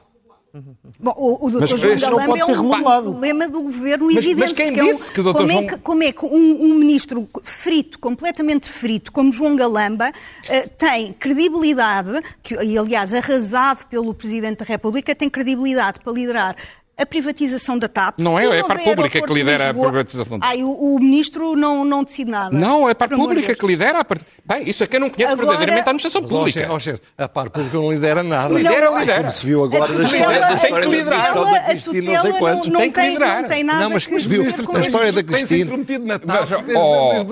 [0.99, 1.77] Bom, o, o Dr.
[1.77, 4.41] João Galamba pode ser é um problema do governo mas, evidente.
[4.41, 5.33] Mas quem disse que o Dr.
[5.33, 5.63] Como João...
[5.63, 10.69] é que, como é que um, um, ministro frito, completamente frito, como João Galamba, uh,
[10.77, 16.57] tem credibilidade, que, e aliás arrasado pelo Presidente da República, tem credibilidade para liderar
[16.99, 18.19] a privatização da TAP.
[18.19, 20.51] Não é, é a parte pública que lidera a privatização da TAP.
[20.51, 22.57] Ai, o, o, ministro não, não decide nada.
[22.57, 24.25] Não, é a parte pública que lidera a parte...
[24.45, 26.67] Bem, isso é quem não conhece agora, verdadeiramente a administração pública.
[26.71, 28.53] Ó, ó, a parte pública não lidera nada.
[28.53, 29.19] Lidera, não, lidera.
[29.19, 31.35] Como se viu agora da história, da tem que liderar.
[31.35, 32.69] da Cristina, não sei quantos.
[32.69, 33.43] Não, tem que liderar.
[33.43, 35.77] Não tem nada não, mas que viu a história da Cristina.
[36.01, 36.53] na TAP,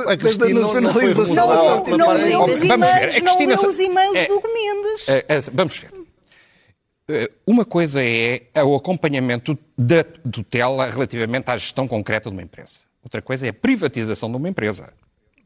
[0.07, 1.85] a Cristina não, nacionalização.
[1.87, 5.07] Não leu os e-mails do Mendes.
[5.53, 5.89] Vamos ver.
[5.93, 6.06] Eh,
[7.47, 12.81] uma coisa é o acompanhamento da tutela relativamente à gestão concreta de uma empresa.
[13.03, 14.93] Outra coisa é a privatização de uma empresa.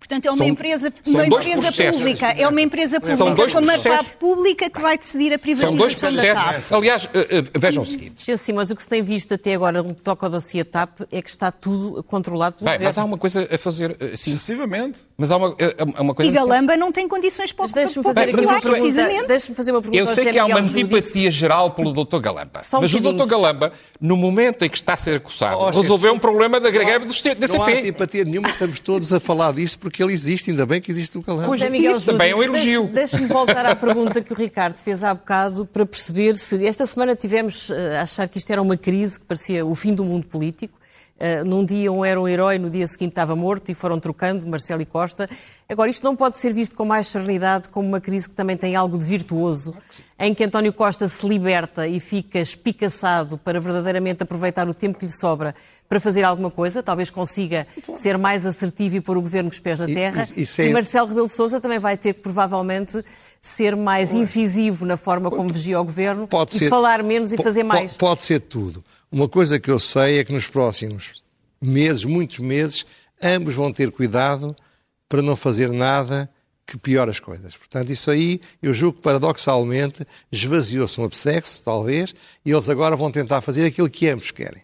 [0.00, 2.26] Portanto, é uma são, empresa, uma empresa pública.
[2.30, 5.68] É uma empresa pública são dois com uma PAP pública que vai decidir a privatização
[5.68, 6.42] são dois processos.
[6.42, 6.72] da TAP.
[6.72, 8.38] Aliás, uh, uh, vejam o seguinte.
[8.38, 11.02] Sim, mas o que se tem visto até agora no que toca ao dossiê TAP
[11.12, 13.94] é que está tudo controlado pelo Bem, Mas há uma coisa a fazer...
[14.16, 14.32] Sim.
[14.32, 14.98] Excessivamente.
[15.18, 15.54] Mas há uma,
[15.98, 16.30] uma coisa...
[16.30, 19.82] E Galamba não tem condições para o Deixe-me fazer, aqui uma pergunta, deixe fazer uma
[19.82, 22.18] pergunta Eu sei que há uma antipatia geral pelo Dr.
[22.20, 22.60] Galamba.
[22.72, 23.26] Um mas o Dr.
[23.26, 27.04] Galamba, no momento em que está a ser acusado, oh, resolveu um problema da greve
[27.04, 27.46] do CP.
[27.48, 30.90] Não há antipatia nenhuma, estamos todos a falar disso porque ele existe, ainda bem que
[30.90, 31.46] existe o calão.
[31.46, 32.88] Pois é, Miguel Isso também é um elogio.
[32.94, 37.16] Deixe-me voltar à pergunta que o Ricardo fez há bocado para perceber se esta semana
[37.16, 40.26] tivemos eh, a achar que isto era uma crise que parecia o fim do mundo
[40.26, 40.80] político.
[41.20, 44.46] Uh, num dia um era um herói, no dia seguinte estava morto e foram trocando,
[44.46, 45.28] Marcelo e Costa.
[45.68, 48.74] Agora, isto não pode ser visto com mais serenidade como uma crise que também tem
[48.74, 49.74] algo de virtuoso,
[50.18, 55.04] em que António Costa se liberta e fica espicaçado para verdadeiramente aproveitar o tempo que
[55.04, 55.54] lhe sobra
[55.90, 59.61] para fazer alguma coisa, talvez consiga ser mais assertivo e pôr o governo com os
[59.61, 60.26] pés na terra.
[60.35, 63.04] E, e, e Marcelo Rebelo de Sousa também vai ter que, provavelmente,
[63.40, 67.37] ser mais incisivo na forma como vigia o governo pode e ser, falar menos e
[67.37, 67.96] fazer mais.
[67.98, 68.83] Pode ser tudo.
[69.11, 71.14] Uma coisa que eu sei é que nos próximos
[71.61, 72.87] meses, muitos meses,
[73.23, 74.55] ambos vão ter cuidado
[75.09, 76.31] para não fazer nada
[76.64, 77.57] que piore as coisas.
[77.57, 83.11] Portanto, isso aí, eu julgo que paradoxalmente esvaziou-se um absexo, talvez, e eles agora vão
[83.11, 84.62] tentar fazer aquilo que ambos querem.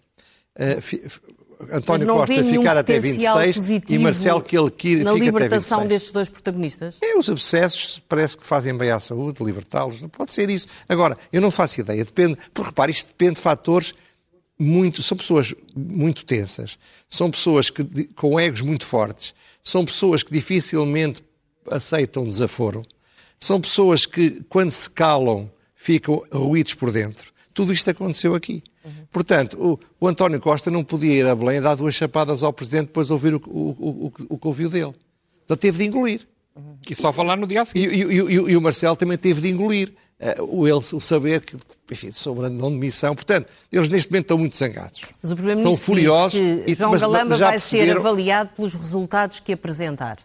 [0.55, 1.37] Uh,
[1.71, 5.89] António Costa ficar até 26 e Marcelo que ele que na fica libertação até 26.
[5.89, 6.99] destes dois protagonistas?
[7.03, 10.05] É, os abscessos parece que fazem bem à saúde, libertá-los.
[10.13, 10.69] Pode ser isso.
[10.89, 12.05] Agora, eu não faço ideia.
[12.05, 13.95] Depende, porque repare, isto depende de fatores
[14.59, 20.33] muito, são pessoas muito tensas, são pessoas que, com egos muito fortes, são pessoas que
[20.33, 21.23] dificilmente
[21.71, 22.83] aceitam desaforo,
[23.39, 27.33] são pessoas que, quando se calam, ficam ruídos por dentro.
[27.53, 28.63] Tudo isto aconteceu aqui.
[28.85, 28.93] Uhum.
[29.11, 32.87] Portanto, o, o, António Costa não podia ir a Belém dar duas chapadas ao Presidente
[32.87, 34.95] depois de ouvir o, o, o que ouviu dele.
[35.45, 36.27] Então teve de engolir.
[36.55, 36.79] Uhum.
[36.89, 37.95] E só falar no dia seguinte.
[37.95, 39.93] E, e, e, e o Marcelo também teve de engolir.
[40.19, 41.57] Uh, o, ele, o saber que,
[41.91, 43.15] enfim, sobre a não demissão.
[43.15, 45.01] Portanto, eles neste momento estão muito zangados.
[45.23, 46.39] Mas o estão furiosos.
[46.39, 47.93] que João mas, Galamba vai perceberam...
[47.93, 50.17] ser avaliado pelos resultados que apresentar.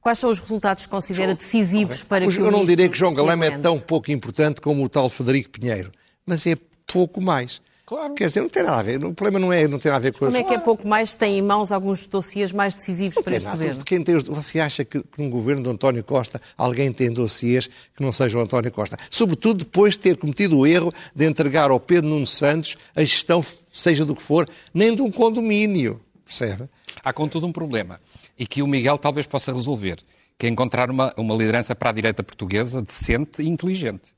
[0.00, 3.14] Quais são os resultados que considera decisivos para que o Eu não direi que João
[3.14, 5.92] Galamba é tão pouco importante como o tal Federico Pinheiro,
[6.24, 7.60] mas é pouco mais.
[7.88, 8.12] Claro.
[8.12, 9.02] Quer dizer, não tem nada a ver.
[9.02, 10.86] O problema não, é, não tem nada a ver com Como é que é pouco
[10.86, 13.56] mais tem em mãos alguns dossiês mais decisivos não para este nada.
[13.56, 13.82] governo?
[13.82, 18.12] Quem tem, você acha que num governo de António Costa alguém tem dossiês que não
[18.12, 18.98] sejam António Costa?
[19.08, 23.42] Sobretudo depois de ter cometido o erro de entregar ao Pedro Nuno Santos a gestão,
[23.72, 25.98] seja do que for, nem de um condomínio.
[26.26, 26.68] Percebe?
[27.02, 27.98] Há contudo um problema
[28.38, 29.96] e que o Miguel talvez possa resolver,
[30.36, 34.17] que é encontrar uma, uma liderança para a direita portuguesa decente e inteligente.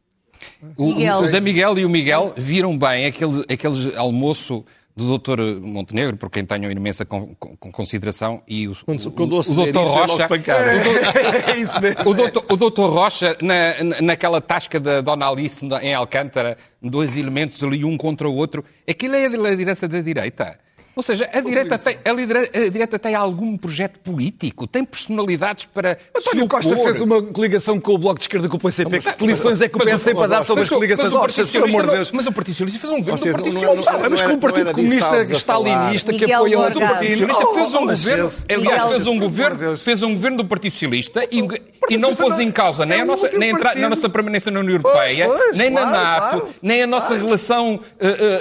[0.76, 4.64] O, o José Miguel e o Miguel viram bem aquele, aquele almoço
[4.96, 9.40] do doutor Montenegro, por quem tenho imensa com, com, consideração, e o, quando, o, o,
[9.40, 10.28] o doutor Rocha.
[10.50, 12.10] É, é isso mesmo.
[12.10, 17.62] O doutor, o doutor Rocha, na, naquela tasca da Dona Alice em Alcântara, dois elementos
[17.62, 20.58] ali, um contra o outro, aquilo é a liderança da direita.
[20.94, 25.64] Ou seja, a direita, tem, a, lidera, a direita tem algum projeto político, tem personalidades
[25.66, 25.96] para.
[26.16, 29.00] António Costa fez uma coligação com o Bloco de Esquerda com o PCP.
[29.04, 31.12] Mas, que lições é que o PS tem para dar sobre as coligações?
[31.12, 32.12] Mas, pelo amor de Deus.
[32.12, 34.08] Mas o Partido Socialista fez um governo do Partido Socialista.
[34.10, 38.30] Mas com o Partido Comunista Stalinista que apoia o Partido Socialista fez um governo.
[38.48, 42.84] Aliás, fez um governo, fez um governo do Partido Socialista e, não pôs em causa
[42.84, 46.82] nem a nossa, nem a na nossa permanência na União Europeia, nem na NATO, nem
[46.82, 47.80] a nossa relação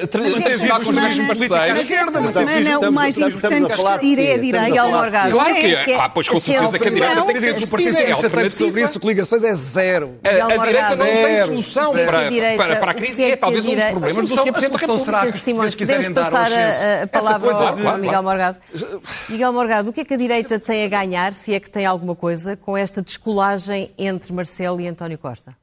[0.09, 4.61] tradicional com os mesmos parceiros semana o mais importante discutir é a direita.
[4.61, 5.31] Miguel Morgado.
[5.31, 5.99] Claro que é.
[5.99, 8.55] Ah, pois com certeza que a direita tem que ser dos partidos.
[8.55, 10.19] sobre isso, coligações é zero.
[10.23, 14.29] A, direita não tem solução para, para, a crise e é talvez um dos problemas
[14.29, 14.51] do Sr.
[14.51, 15.31] Presidente da República.
[15.31, 16.47] Simões, podemos passar
[17.03, 17.51] a, palavra
[17.89, 18.57] ao Miguel Morgado.
[19.29, 21.85] Miguel Morgado, o que é que a direita tem a ganhar, se é que tem
[21.85, 25.55] alguma coisa, com esta descolagem entre Marcelo e António Costa?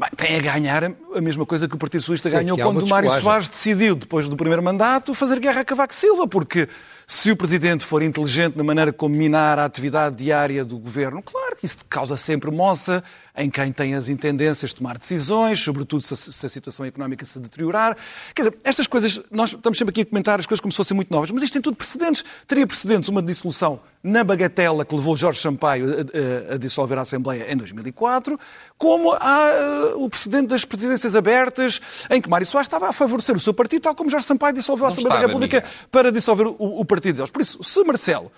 [0.00, 3.10] Bem, tem a ganhar a mesma coisa que o Partido Socialista Sim, ganhou quando Mário
[3.10, 6.66] Soares decidiu, depois do primeiro mandato, fazer guerra a Cavaco Silva, porque
[7.06, 11.49] se o Presidente for inteligente na maneira como minar a atividade diária do Governo, claro
[11.62, 13.02] isso causa sempre moça
[13.36, 17.26] em quem tem as intendências de tomar decisões, sobretudo se a, se a, situação económica
[17.26, 17.96] se deteriorar.
[18.34, 20.94] Quer dizer, estas coisas, nós estamos sempre aqui a comentar as coisas como se fossem
[20.94, 22.24] muito novas, mas isto tem tudo precedentes.
[22.46, 27.02] Teria precedentes uma dissolução na bagatela que levou Jorge Sampaio a, a, a dissolver a
[27.02, 28.38] Assembleia em 2004,
[28.78, 29.50] como há
[29.94, 33.52] uh, o precedente das presidências abertas, em que Mário Soares estava a favorecer o seu
[33.52, 37.00] partido, tal como Jorge Sampaio dissolveu a Assembleia da República para dissolver o, o partido
[37.00, 37.30] partido deles.
[37.30, 38.30] Por isso, se Marcelo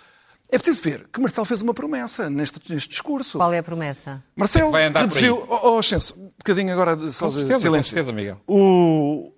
[0.53, 3.39] é preciso ver que Marcelo fez uma promessa neste, neste discurso.
[3.39, 4.23] Qual é a promessa?
[4.37, 5.47] Marcelo reduziu.
[5.49, 7.91] Oh, oh Xenso, um bocadinho agora de, só com certeza, de silêncio.
[7.91, 8.39] Com certeza, Miguel.
[8.47, 9.33] O...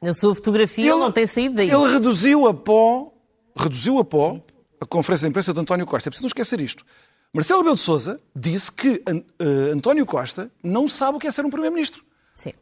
[0.00, 1.68] Na sua fotografia ele, não tem saído daí.
[1.68, 3.12] Ele reduziu a pó,
[3.56, 4.42] reduziu a pó Sim.
[4.80, 6.08] a conferência de imprensa de António Costa.
[6.08, 6.84] É preciso não esquecer isto.
[7.32, 11.44] Marcelo Belo de Souza disse que uh, António Costa não sabe o que é ser
[11.44, 12.04] um Primeiro-Ministro.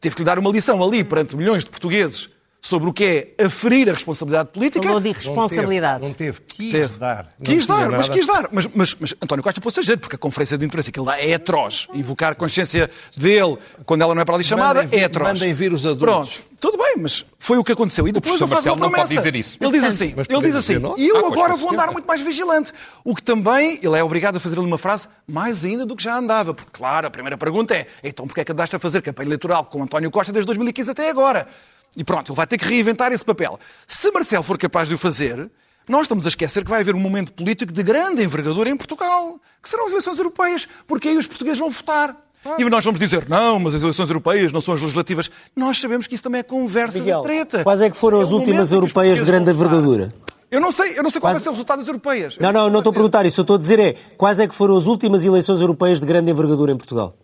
[0.01, 3.45] Teve que lhe dar uma lição ali perante milhões de portugueses sobre o que é
[3.45, 4.83] aferir a responsabilidade política.
[4.83, 6.03] Falou de responsabilidade.
[6.07, 6.55] Não teve, não teve.
[6.57, 6.99] quis teve.
[6.99, 7.33] dar.
[7.43, 8.49] Quis dar, mas quis dar.
[8.53, 11.07] Mas, mas, mas António Costa pôs-se a jeito, porque a conferência de imprensa que ele
[11.07, 11.87] dá é atroz.
[11.95, 15.33] Invocar a consciência dele quando ela não é para ali chamada mandem, é atroz.
[15.33, 16.39] Mandem vir os adultos.
[16.39, 18.09] Pronto, tudo bem, mas foi o que aconteceu.
[18.09, 19.03] E depois ele faz uma promessa.
[19.03, 19.57] Não pode dizer isso.
[19.61, 22.73] Ele diz assim, ele diz assim, e eu ah, agora vou andar muito mais vigilante.
[23.05, 26.19] O que também, ele é obrigado a fazer-lhe uma frase mais ainda do que já
[26.19, 26.53] andava.
[26.53, 29.65] Porque, claro, a primeira pergunta é, então porquê é que andaste a fazer campanha eleitoral
[29.65, 31.47] com António Costa desde 2015 até agora?
[31.97, 33.59] E pronto, ele vai ter que reinventar esse papel.
[33.87, 35.51] Se Marcelo for capaz de o fazer,
[35.89, 39.41] nós estamos a esquecer que vai haver um momento político de grande envergadura em Portugal,
[39.63, 42.17] que serão as eleições europeias, porque aí os portugueses vão votar.
[42.59, 45.31] E nós vamos dizer, não, mas as eleições europeias não são as legislativas.
[45.57, 47.63] Nós sabemos que isso também é conversa Miguel, de treta.
[47.65, 50.09] Quais é que foram é as últimas europeias de grande envergadura?
[50.51, 51.41] Eu não sei, eu não sei qual Quase...
[51.41, 52.39] vai ser o resultado das europeias.
[52.39, 53.41] Não, não, não estou a perguntar isso.
[53.41, 56.31] Eu estou a dizer é, quais é que foram as últimas eleições europeias de grande
[56.31, 57.15] envergadura em Portugal?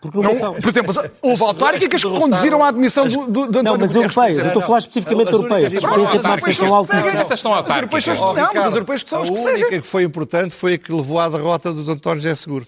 [0.00, 3.76] Porque não, não Por exemplo, houve autárquicas que conduziram à admissão do, do, do Não,
[3.78, 4.38] mas europeias.
[4.38, 5.74] Eu estou a falar especificamente de europeias.
[5.74, 7.20] As experiências de marcação altíssima.
[7.20, 8.06] Essas estão autárquicas.
[8.06, 9.52] Não, mas as europeias que são as que seguem.
[9.52, 12.66] A única que foi importante foi a que levou à derrota do António José Seguro.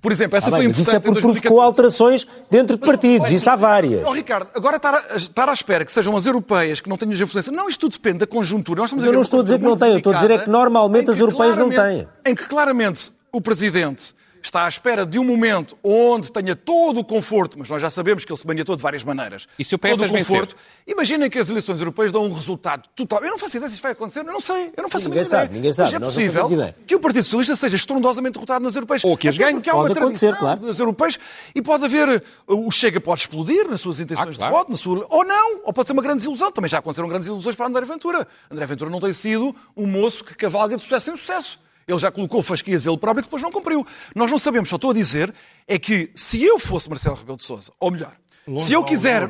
[0.00, 0.86] Por exemplo, essa ah, foi bem, importante.
[0.86, 4.06] Isso é porque provocou alterações dentro de partidos, isso há várias.
[4.06, 7.14] Oh, Ricardo, agora estar, a, estar à espera que sejam as europeias que não tenham
[7.14, 7.50] influência.
[7.50, 8.80] Não, isto tudo depende da conjuntura.
[8.80, 10.38] Nós estamos eu não estou a dizer que não têm, eu estou a dizer é
[10.38, 12.06] que normalmente as europeias não têm.
[12.24, 17.04] Em que claramente o Presidente está à espera de um momento onde tenha todo o
[17.04, 19.48] conforto, mas nós já sabemos que ele se mandatou de várias maneiras.
[19.58, 20.56] E se o PS todo o conforto.
[20.86, 23.22] Imaginem que as eleições europeias dão um resultado total.
[23.24, 25.22] Eu não faço ideia se isto vai acontecer, eu não sei, eu não faço ninguém
[25.22, 25.56] a sabe, ideia.
[25.56, 29.04] Ninguém sabe, mas é possível que o Partido Socialista seja estrondosamente derrotado nas europeias.
[29.04, 29.54] Ou que as ganhe.
[29.54, 30.64] Porque há pode uma acontecer, claro.
[30.64, 31.18] nas europeias
[31.54, 34.52] e pode haver, o Chega pode explodir nas suas intenções ah, claro.
[34.52, 36.50] de voto, na sua, ou não, ou pode ser uma grande desilusão.
[36.50, 38.26] Também já aconteceram grandes ilusões para André Ventura.
[38.50, 41.58] André Ventura não tem sido um moço que cavalga de sucesso em sucesso.
[41.88, 43.84] Ele já colocou fasquias ele próprio que depois não cumpriu.
[44.14, 45.34] Nós não sabemos, só estou a dizer,
[45.66, 48.14] é que se eu fosse Marcelo Rebelo de Sousa, ou melhor,
[48.46, 49.28] Longe, se eu quiser,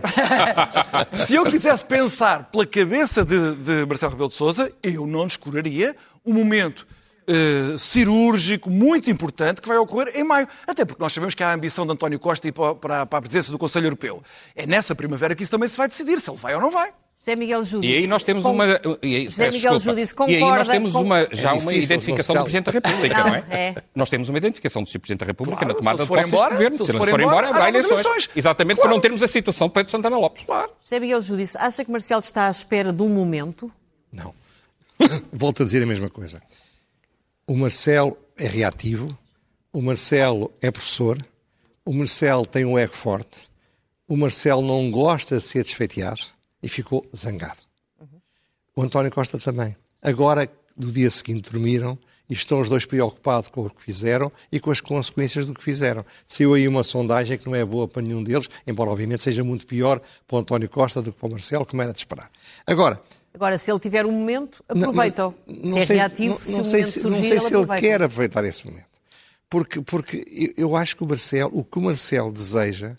[1.26, 5.94] se eu quisesse pensar pela cabeça de, de Marcelo Rebelo de Sousa, eu não descuraria
[6.26, 6.86] um momento
[7.28, 10.48] uh, cirúrgico muito importante que vai ocorrer em maio.
[10.66, 13.18] Até porque nós sabemos que há a ambição de António Costa ir para, para, para
[13.18, 14.22] a presidência do Conselho Europeu.
[14.56, 16.92] É nessa primavera que isso também se vai decidir, se ele vai ou não vai.
[17.28, 17.92] José Miguel Júdice.
[17.92, 18.52] E aí nós temos com...
[18.52, 18.66] uma.
[19.02, 20.32] E aí, José Miguel Júdice concorda.
[20.32, 21.02] E aí nós temos com...
[21.02, 23.44] uma, já é uma identificação do Presidente da República, não, não é?
[23.50, 23.74] é?
[23.94, 24.98] Nós temos uma identificação do Sr.
[24.98, 26.78] Presidente da República claro, na tomada de posse governo.
[26.78, 27.92] Se, se for embora, embora haverá eleições.
[27.92, 28.30] eleições.
[28.34, 28.88] Exatamente claro.
[28.88, 30.44] para não termos a situação de Pedro Santana Lopes.
[30.46, 30.70] Claro.
[30.82, 33.70] José Miguel Júdice, acha que Marcelo está à espera de um momento?
[34.10, 34.32] Não.
[35.30, 36.40] Volto a dizer a mesma coisa.
[37.46, 39.16] O Marcelo é reativo,
[39.72, 41.18] o Marcelo é professor,
[41.84, 43.48] o Marcelo tem um ego forte,
[44.06, 47.60] o Marcelo não gosta de ser desfeiteado e ficou zangado.
[48.74, 49.76] O António Costa também.
[50.00, 51.98] Agora, do dia seguinte, dormiram
[52.30, 55.62] e estão os dois preocupados com o que fizeram e com as consequências do que
[55.62, 56.04] fizeram.
[56.26, 59.66] Saiu aí uma sondagem que não é boa para nenhum deles, embora obviamente seja muito
[59.66, 62.30] pior para o António Costa do que para o Marcelo, como era de esperar.
[62.66, 63.02] Agora,
[63.34, 65.32] Agora, se ele tiver um momento, aproveita-o.
[65.64, 67.40] Se é sei, reativo, não, se não o sei momento se, surgir, não sei ele
[67.40, 67.80] se ele aproveita.
[67.80, 68.86] quer aproveitar esse momento.
[69.48, 72.96] Porque, porque eu acho que o Marcelo, o que o Marcelo deseja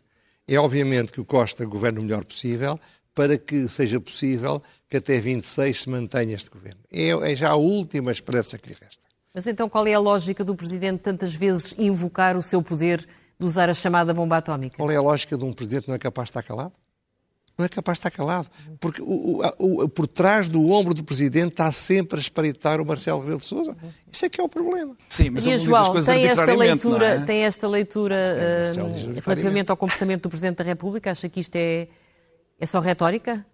[0.47, 2.79] é obviamente que o Costa governe o melhor possível
[3.19, 6.79] para que seja possível que até 26 se mantenha este governo.
[6.89, 9.03] É, é já a última esperança que lhe resta.
[9.33, 13.05] Mas então qual é a lógica do Presidente tantas vezes invocar o seu poder
[13.37, 14.77] de usar a chamada bomba atómica?
[14.77, 16.71] Qual é a lógica de um presidente que não é capaz de estar calado?
[17.57, 18.49] Não é capaz de estar calado.
[18.79, 22.85] Porque o, o, o, por trás do ombro do presidente está sempre a espreitar o
[22.85, 23.75] Marcelo Rebelo de Sousa.
[24.09, 24.95] Isso é que é o problema.
[25.09, 27.19] Sim, mas e ele diz as João, coisas tem esta leitura, é?
[27.25, 29.25] tem esta leitura É, Marcelo diz arbitrariamente.
[29.25, 31.11] relativamente ao comportamento do Presidente da República?
[31.11, 31.89] Acha que isto é,
[32.59, 33.45] é só retórica?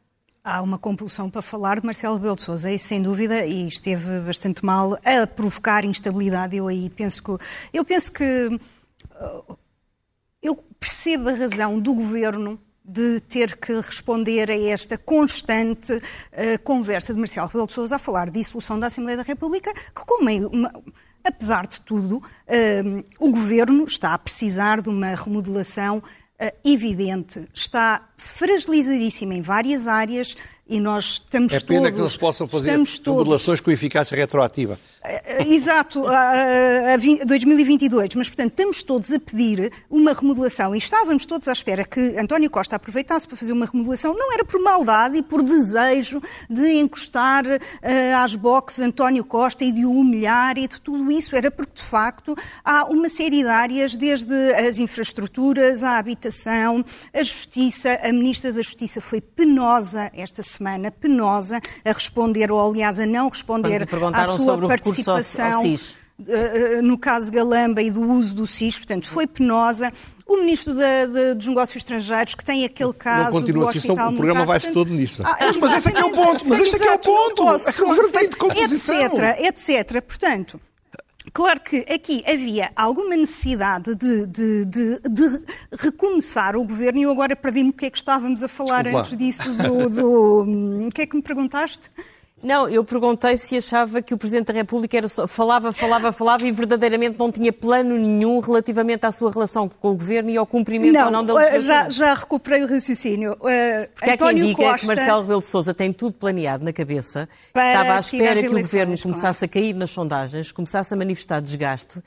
[0.44, 4.20] Há uma compulsão para falar de Marcelo Rebelo de Sousa, isso sem dúvida, e esteve
[4.20, 6.56] bastante mal a provocar instabilidade.
[6.56, 7.32] Eu aí penso que
[7.74, 9.58] eu penso que uh,
[10.42, 16.02] eu percebo a razão do governo de ter que responder a esta constante uh,
[16.64, 20.06] conversa de Marcelo Rebelo de Sousa a falar de dissolução da Assembleia da República, que
[20.06, 20.72] como é uma-
[21.24, 26.04] apesar de tudo, uh, o governo está a precisar de uma remodelação
[26.64, 30.36] evidente, está fragilizadíssimo em várias áreas
[30.68, 34.80] e nós estamos É pena todos, que não se possam fazer todos com eficácia retroativa.
[35.08, 40.78] Eh, Exato, a, a vi- 2022, mas portanto estamos todos a pedir uma remodelação e
[40.78, 44.62] estávamos todos à espera que António Costa aproveitasse para fazer uma remodelação, não era por
[44.62, 47.44] maldade e por desejo de encostar
[47.82, 51.74] eh, às boxes António Costa e de o humilhar e de tudo isso, era porque
[51.76, 58.12] de facto há uma série de áreas, desde as infraestruturas, a habitação, a justiça, a
[58.12, 63.88] Ministra da Justiça foi penosa esta semana, penosa, a responder, ou aliás a não responder
[64.14, 64.68] à sua sobre
[65.02, 65.98] o participação SIS.
[66.28, 69.92] eh, no caso Galamba e do uso do SIS, portanto, foi penosa.
[70.28, 74.12] O Ministro da- da- dos Negócios Estrangeiros, que tem aquele caso continua do assim, hospital
[74.12, 75.22] o programa vai-se todo nisso.
[75.24, 76.14] ah, Mas esse é que é o exatamente.
[76.40, 77.70] ponto, mas este é que é o não ponto.
[77.70, 78.96] É que o governo tem de composição.
[79.38, 79.40] Etc,
[79.80, 80.02] etc.
[80.02, 80.60] Portanto,
[81.34, 85.46] Claro que aqui havia alguma necessidade de, de- de- de
[85.80, 89.00] recomeçar o governo e eu agora perdi-me o que é que estávamos a falar Desculpa
[89.08, 89.52] antes disso.
[89.54, 91.90] Do, do- hum, o que é que me perguntaste?
[92.46, 96.46] Não, eu perguntei se achava que o Presidente da República era só, falava, falava, falava
[96.46, 100.46] e verdadeiramente não tinha plano nenhum relativamente à sua relação com o Governo e ao
[100.46, 101.90] cumprimento ou não da eh, legislação.
[101.92, 103.36] já, já recuperei o raciocínio.
[103.46, 104.78] Eh, Porque há quem António diga Costa...
[104.78, 108.60] que Marcelo Rebelo de Sousa tem tudo planeado na cabeça, estava à espera que o
[108.60, 112.00] governo começasse a cair nas sondagens, começasse a manifestar desgaste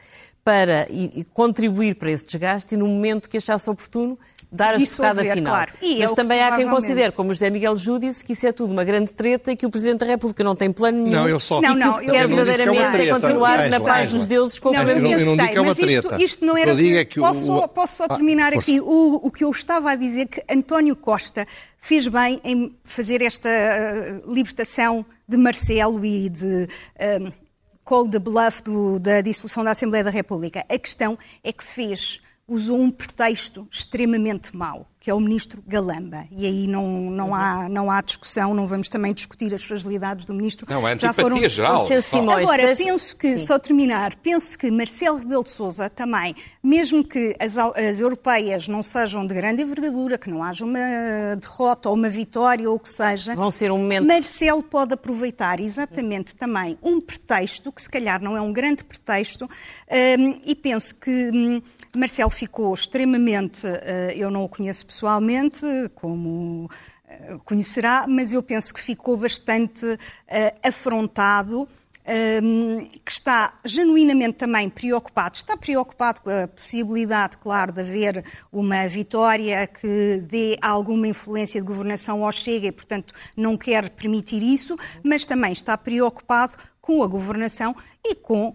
[0.45, 4.17] para e, e contribuir para esse desgaste e no momento que achasse oportuno
[4.51, 5.53] dar a socada final.
[5.55, 5.73] claro.
[5.83, 8.47] E Mas eu, também há quem considere, como o José Miguel Júdice, disse, que isso
[8.47, 11.11] é tudo uma grande treta e que o Presidente da República não tem plano nenhum
[11.17, 14.11] Não, ele só- e Não, que não, que quer é verdadeiramente é continuar na paz
[14.11, 16.23] dos deuses com o Mas eu não- digo que é uma treta.
[16.23, 16.71] Isto, não era.
[16.71, 18.81] eu digo é que o- posso, só- o- posso só Ah, terminar aqui?
[18.81, 24.21] O, que eu estava a dizer que António Costa fez bem em fazer esta eh,
[24.27, 26.67] libertação de Marcelo e de.
[26.99, 27.21] eh,
[27.85, 30.65] call the bluff do- da dissolução da Assembleia da República.
[30.69, 36.27] A questão é que fez, usou um pretexto extremamente mau, que é o ministro Galamba.
[36.31, 40.33] E aí não, não, há, não há discussão, não vamos também discutir as fragilidades do
[40.33, 40.67] ministro.
[40.69, 41.81] Não, é Já foram- antipatia geral.
[42.03, 43.47] Simões, Agora, deixe- penso que, Sim.
[43.47, 48.83] só terminar, penso que Marcelo Rebelo de Sousa também, mesmo que as, as europeias não
[48.83, 50.79] sejam de grande envergadura, que não haja uma
[51.39, 55.61] derrota ou uma vitória ou o que seja, Vão ser um momento- Marcelo pode aproveitar
[55.61, 60.95] exatamente também um pretexto, que se calhar não é um grande pretexto, hum, e penso
[60.95, 61.61] que hum,
[61.99, 66.71] Marcelo ficou extremamente, eh, eu não o conheço pessoalmente, como
[67.09, 71.69] eh, conhecerá, mas eu penso que ficou bastante eh, afrontado
[72.43, 78.87] hum, que está genuinamente também preocupado, está preocupado com a possibilidade, claro, de haver uma
[78.87, 84.77] vitória que dê alguma influência de governação ao Chega e, portanto, não quer permitir isso,
[85.03, 87.75] mas também está preocupado com a governação
[88.05, 88.55] e com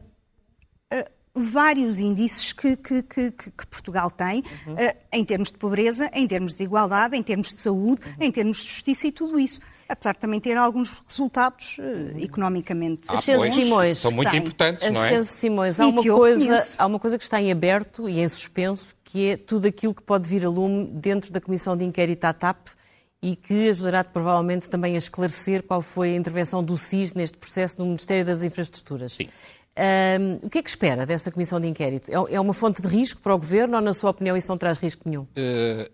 [1.35, 4.43] vários índices que, que- que- que- Portugal tem,
[4.77, 8.57] eh, em termos de pobreza, em termos de igualdade, em termos de saúde, em termos
[8.57, 9.59] de justiça e tudo isso.
[9.89, 13.07] Apesar de também ter alguns resultados eh, economicamente.
[13.09, 13.97] Ah, Ascenso pois, Simões.
[13.97, 14.39] São muito Tem.
[14.39, 15.09] importantes, não é?
[15.09, 18.95] Ascenso Simões, há uma, coisa, há uma coisa que está em aberto e em suspenso,
[19.03, 22.33] que é tudo aquilo que pode vir a lume dentro da Comissão de Inquérito à
[22.33, 22.67] TAP
[23.21, 27.79] e que ajudará provavelmente também a esclarecer qual foi a intervenção do SIS neste processo
[27.79, 29.13] no Ministério das Infraestruturas.
[29.13, 29.27] Sim.
[29.75, 32.11] Ahm, o que é que espera dessa Comissão de Inquérito?
[32.11, 34.57] É- É uma fonte de risco para o Governo ou, na sua opinião, isso não
[34.57, 35.25] traz risco nenhum?
[35.35, 35.89] Eh,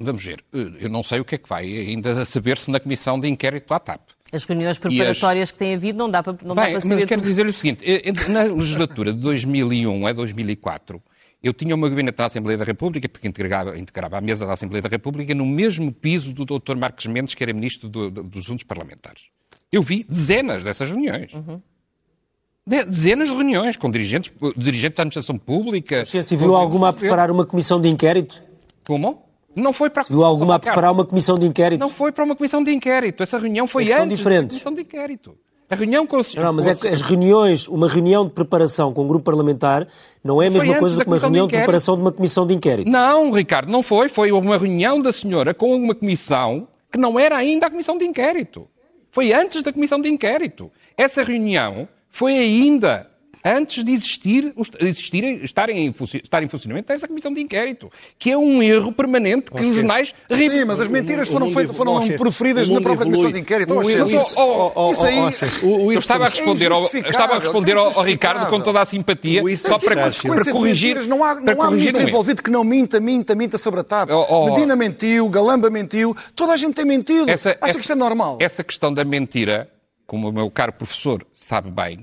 [0.00, 0.42] vamos ver.
[0.52, 3.72] Eh, Eu não sei o que é que vai ainda saber-se na comissão de inquérito
[3.74, 4.00] à TAP.
[4.32, 5.52] As reuniões preparatórias as...
[5.52, 7.30] que têm havido não dá para, não Bem, dá para saber mas eu quero tudo.
[7.30, 7.84] dizer o seguinte,
[8.30, 11.00] na legislatura de 2001 a 2004,
[11.42, 14.80] eu tinha uma gabinete da Assembleia da República, porque integrava, integrava a mesa da Assembleia
[14.82, 16.74] da República, no mesmo piso do Dr.
[16.74, 19.24] Marcos Mendes, que era Ministro do, do, dos Assuntos Parlamentares.
[19.70, 21.34] Eu vi dezenas dessas reuniões.
[21.34, 21.60] Uhum.
[22.66, 26.04] Dezenas de reuniões com dirigentes, dirigentes da administração pública.
[26.06, 28.42] Se viu alguma a preparar uma comissão de inquérito?
[28.86, 29.22] Como?
[29.54, 30.02] Não foi para.
[30.04, 31.78] Viu alguma a preparar uma comissão de inquérito?
[31.78, 33.22] Não foi para uma comissão de inquérito.
[33.22, 34.58] Essa reunião foi antes diferentes.
[34.58, 35.36] da comissão de inquérito.
[35.70, 39.06] A reunião com Não, mas é que as reuniões, uma reunião de preparação com um
[39.08, 39.86] grupo parlamentar
[40.22, 42.46] não é a mesma coisa do que uma reunião de, de, preparação de uma comissão
[42.46, 42.90] de inquérito.
[42.90, 44.08] Não, Ricardo, não foi.
[44.08, 48.04] Foi uma reunião da senhora com uma comissão que não era ainda a comissão de
[48.04, 48.68] inquérito.
[49.10, 50.70] Foi antes da comissão de inquérito.
[50.96, 53.08] Essa reunião foi ainda
[53.44, 55.92] antes de existir, existir estar, em,
[56.22, 60.14] estar em funcionamento essa comissão de inquérito, que é um erro permanente que os jornais...
[60.30, 63.74] Sim, mas as mentiras foram, feitas, foram proferidas na própria comissão de inquérito.
[63.82, 65.18] Isso aí...
[65.92, 69.76] Eu estava a responder ao, estava a responder ao, Ricardo com toda a simpatia, só
[69.76, 71.06] para, para corrigir...
[71.08, 74.08] Não há, não há ministro envolvido que não minta, minta, minta sobre a TAP.
[74.50, 77.26] Medina mentiu, Galamba mentiu, toda a gente tem mentido.
[77.28, 78.38] Acha que isto é normal?
[78.40, 79.68] Essa questão da mentira,
[80.06, 82.02] como o meu caro professor sabe bem,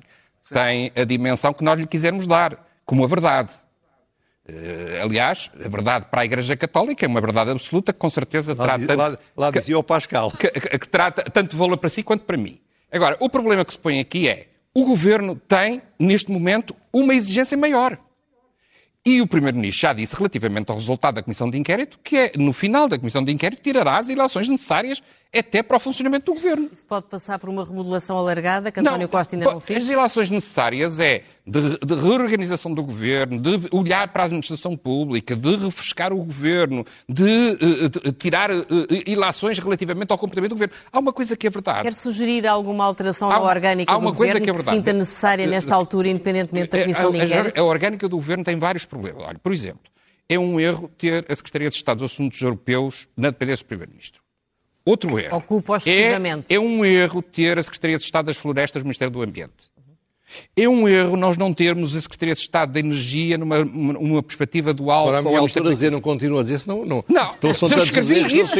[0.49, 3.51] tem a dimensão que nós lhe quisermos dar, como a verdade.
[4.49, 8.55] Uh, aliás, a verdade para a Igreja Católica é uma verdade absoluta que com certeza
[8.57, 8.95] lá, trata.
[8.95, 10.31] Lá, lá dizia o Pascal.
[10.31, 12.59] Que, que, que, trata tanto valor para si quanto para mim.
[12.91, 17.57] Agora, o problema que se põe aqui é o governo tem, neste momento, uma exigência
[17.57, 17.97] maior.
[19.05, 22.53] E o Primeiro-Ministro já disse relativamente ao resultado da Comissão de Inquérito que é, no
[22.53, 25.01] final da Comissão de Inquérito, tirará as ilações necessárias
[25.33, 26.69] até para o funcionamento do Governo.
[26.71, 29.85] Isso pode passar por uma remodelação alargada que António não, Costa ainda não fez?
[29.85, 35.35] As ilações necessárias é de, de, reorganização do Governo, de olhar para a administração pública,
[35.35, 38.65] de refrescar o Governo, de, de, de tirar uh,
[39.05, 40.75] ilações relativamente ao comportamento do Governo.
[40.91, 41.83] Há uma coisa que é verdade.
[41.83, 45.73] Quer sugerir alguma alteração há, na orgânica do Governo que, é que sinta necessária nesta
[45.73, 47.57] altura, independentemente da Comissão de Inquérito?
[47.57, 49.23] A, a orgânica do Governo tem vários problemas.
[49.23, 49.89] Olha, por exemplo,
[50.27, 54.20] é um erro ter a Secretaria de Estado dos Assuntos Europeus na dependência do Primeiro-Ministro.
[54.83, 55.37] Outro erro.
[55.37, 56.13] Ocupa é,
[56.49, 59.70] é um erro ter a Secretaria de Estado das Florestas do Ministério do Ambiente.
[60.55, 64.73] É um erro nós não termos a Secretaria de Estado da Energia numa, numa perspectiva
[64.73, 65.03] dual.
[65.03, 67.03] Agora, a minha altura a dizer, não continua a dizer, senão não.
[67.07, 68.55] Não, então, são eu escrevi isso,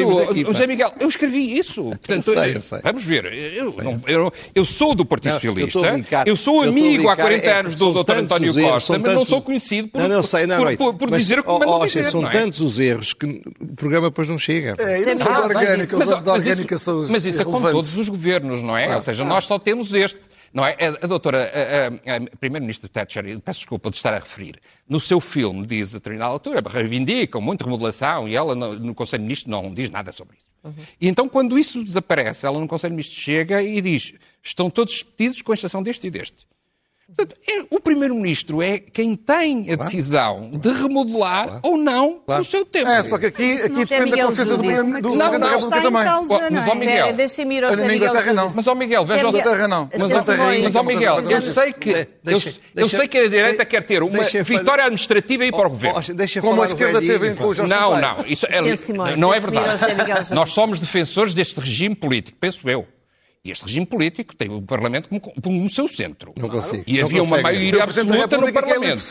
[0.45, 1.83] José Miguel, eu escrevi isso.
[2.01, 2.79] Portanto, eu sei, eu sei.
[2.83, 5.79] Vamos ver, eu, não, eu, eu, sou do Partido não, Socialista,
[6.25, 8.11] eu, sou amigo há 40 é, anos do Dr.
[8.11, 11.39] António Costa, mas não sou conhecido por, não, sei, não, por, por, por mas, dizer
[11.39, 12.11] o que oh, dizer.
[12.11, 12.31] São é?
[12.31, 13.25] tantos os erros que
[13.59, 14.75] o programa depois não chega.
[14.79, 17.97] É, eu não sou da orgânica, os da orgânica são Mas isso é com todos
[17.97, 18.95] os governos, não é?
[18.95, 20.19] Ou seja, nós só temos este.
[20.53, 20.75] Não é?
[21.01, 25.21] A, doutora, a, a, a primeira-ministra Thatcher, peço desculpa de estar a referir, no seu
[25.21, 29.49] filme diz a determinada altura, reivindica muita remodelação e ela no, no Conselho de Ministros
[29.49, 30.47] não diz nada sobre isso.
[30.63, 30.73] Uhum.
[30.99, 34.93] E então, quando isso desaparece, ela no Conselho de Ministros chega e diz: estão todos
[34.93, 36.45] despedidos com exceção deste e deste.
[37.15, 40.59] Portanto, é, o Primeiro-Ministro é quem tem a decisão claro.
[40.59, 41.61] de remodelar claro.
[41.63, 42.41] ou não claro.
[42.41, 42.87] o seu tempo.
[42.87, 45.81] É, só que aqui, aqui depende da confiança do, do, do não, não, da República
[45.81, 46.03] também.
[46.03, 47.13] Causa, oh, mas, ó Miguel...
[47.13, 48.13] Deixa-me ir ao José Miguel
[48.55, 49.67] Mas, ó Miguel, veja...
[49.67, 49.89] Não.
[49.97, 52.07] Mas, ó Miguel, eu sei que...
[52.75, 56.01] Eu sei que a direita quer ter uma vitória administrativa e ir para o Governo.
[56.41, 58.25] Como a esquerda teve com o Jorge Não, não.
[58.25, 58.47] Isso
[59.17, 59.81] não é verdade.
[60.33, 62.87] Nós somos defensores deste regime político, penso eu.
[63.43, 66.31] E este regime político tem o Parlamento como, como seu centro.
[66.37, 66.83] Não consigo.
[66.85, 69.01] E havia uma maioria absoluta no Parlamento.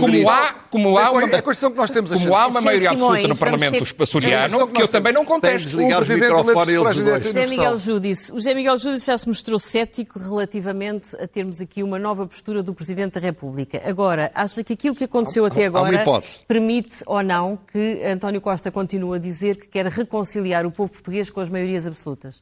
[0.00, 2.92] Como há, como há uma, é a questão que nós temos como há uma maioria
[2.92, 5.66] absoluta no Parlamento açoriano, que eu também não contesto.
[5.66, 8.32] Desligar o microfone e eles José Miguel Júdice.
[8.32, 12.62] O José Miguel Júdice já se mostrou cético relativamente a termos aqui uma nova postura
[12.62, 13.82] do Presidente da República.
[13.84, 16.02] Agora, acha que aquilo que aconteceu até agora
[16.48, 21.28] permite ou não que António Costa continue a dizer que quer reconciliar o povo português
[21.28, 22.40] com as maiorias absolutas?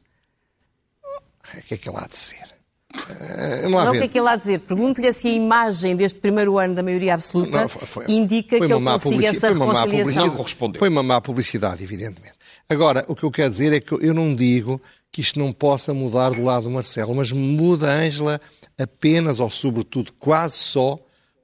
[1.53, 2.55] O que é que ele há de ser?
[2.95, 4.59] Uh, não, não o que é que ele há de dizer.
[4.61, 8.67] Pergunto-lhe se a imagem deste primeiro ano da maioria absoluta não, foi, foi, indica foi
[8.67, 10.45] que ele consiga essa foi reconciliação.
[10.77, 12.35] Foi uma má publicidade, evidentemente.
[12.69, 14.81] Agora, o que eu quero dizer é que eu não digo
[15.11, 18.41] que isto não possa mudar do lado do Marcelo, mas muda a Ângela
[18.77, 20.99] apenas ou sobretudo quase só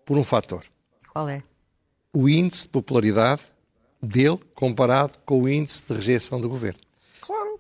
[0.06, 0.64] por um fator.
[1.12, 1.42] Qual é?
[2.14, 3.42] O índice de popularidade
[4.02, 6.80] dele comparado com o índice de rejeição do governo.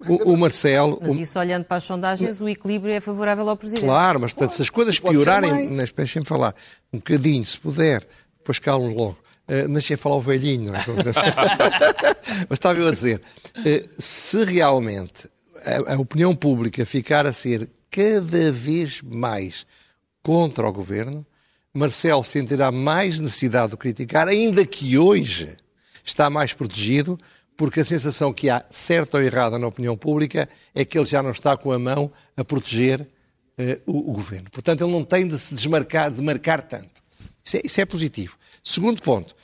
[0.07, 0.99] O, o, Marcelo.
[1.01, 3.85] Mas isso, olhando para as sondagens, o equilíbrio é favorável ao Presidente.
[3.85, 6.55] Claro, mas portanto, se as coisas piorarem, mas deixem-me falar
[6.91, 9.19] um bocadinho, se puder, depois calmo logo.
[9.47, 10.85] Uh, deixem falar o velhinho, não é?
[12.47, 13.21] mas estava eu a dizer,
[13.57, 15.29] uh, se realmente
[15.65, 19.65] a, a opinião pública ficar a ser cada vez mais
[20.23, 21.25] contra o governo,
[21.73, 25.57] Marcelo sentirá mais necessidade de criticar, ainda que hoje
[26.03, 27.17] está mais protegido,
[27.57, 31.21] porque a sensação que há, certa ou errada na opinião pública, é que ele já
[31.21, 34.49] não está com a mão a proteger uh, o, o, governo.
[34.49, 37.01] Portanto, ele não tem de se desmarcar, de marcar tanto.
[37.43, 38.37] Isso é, isso é positivo.
[38.63, 39.35] Segundo ponto,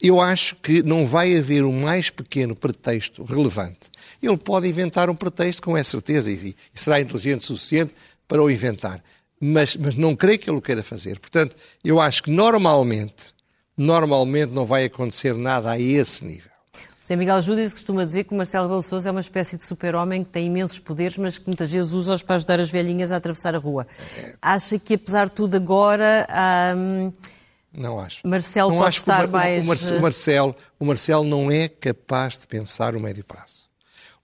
[0.00, 3.90] eu acho que não vai haver um mais pequeno pretexto relevante.
[4.22, 7.94] Ele pode inventar um pretexto, com certeza, e, e será inteligente o suficiente
[8.26, 9.02] para o inventar.
[9.40, 11.18] Mas, mas não creio que ele o queira fazer.
[11.18, 13.34] Portanto, eu acho que normalmente,
[13.76, 16.57] normalmente não vai acontecer nada a esse nível.
[17.08, 20.22] José Miguel Júdice costuma dizer que o Marcelo Rebelo Sousa é uma espécie de super-homem
[20.22, 23.54] que tem imensos poderes, mas que muitas vezes usa-os para ajudar as velhinhas a atravessar
[23.54, 23.86] a rua.
[24.42, 26.26] Acha que, apesar de tudo, agora...
[26.76, 27.10] Hum,
[27.72, 28.20] não acho.
[28.28, 29.64] Marcelo não pode acho estar o, mais...
[29.90, 33.57] O, Marcelo, o Marcelo não é capaz de pensar o médio prazo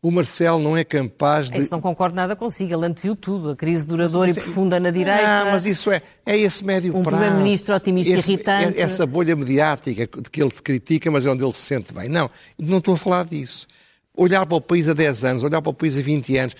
[0.04, 1.58] o Marcelo não é capaz de.
[1.58, 5.26] Isso não concordo nada consigo, ele anteviu tudo, a crise duradoura e profunda na direita.
[5.26, 7.16] Ah, mas isso é, é esse médio um prazo.
[7.16, 8.78] Um primeiro-ministro otimista esse, e irritante.
[8.78, 12.10] Essa bolha mediática de que ele se critica, mas é onde ele se sente bem.
[12.10, 13.66] Não, não estou a falar disso.
[14.14, 16.56] Olhar para o país há 10 anos, olhar para o país há 20 anos,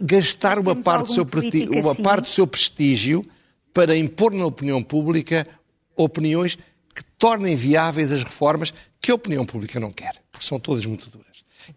[0.00, 1.26] gastar uma parte, seu,
[1.70, 2.02] uma assim?
[2.02, 3.22] parte do seu prestígio
[3.74, 5.46] para impor na opinião pública
[5.94, 6.56] opiniões
[6.94, 11.10] que tornem viáveis as reformas que a opinião pública não quer, porque são todas muito
[11.10, 11.27] duras.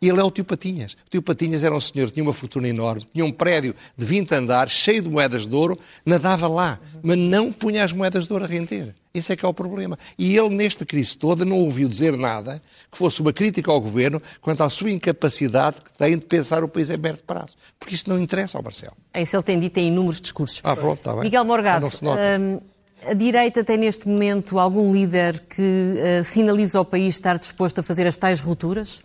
[0.02, 0.94] E ele é o tio Patinhas.
[0.94, 4.06] O tio Patinhas era um senhor que tinha uma fortuna enorme, tinha um prédio de
[4.06, 8.34] 20 andares, cheio de moedas de ouro, nadava lá, mas não punha as moedas de
[8.34, 8.94] ouro a render.
[9.14, 10.00] Esse é que é o problema.
[10.18, 14.22] E ele, nesta crise toda, não ouviu dizer nada que fosse uma crítica ao governo
[14.40, 17.58] quanto à sua incapacidade que tem de pensar o país a médio prazo.
[17.78, 18.96] Porque isso não interessa ao Marcelo.
[19.14, 20.62] É isso ele tem dito em inúmeros discursos.
[20.64, 21.24] Ah, pronto, está bem.
[21.24, 22.62] Miguel Morgado, hum,
[23.06, 27.84] a direita tem neste momento algum líder que uh, sinaliza ao país estar disposto a
[27.84, 29.02] fazer as tais rupturas?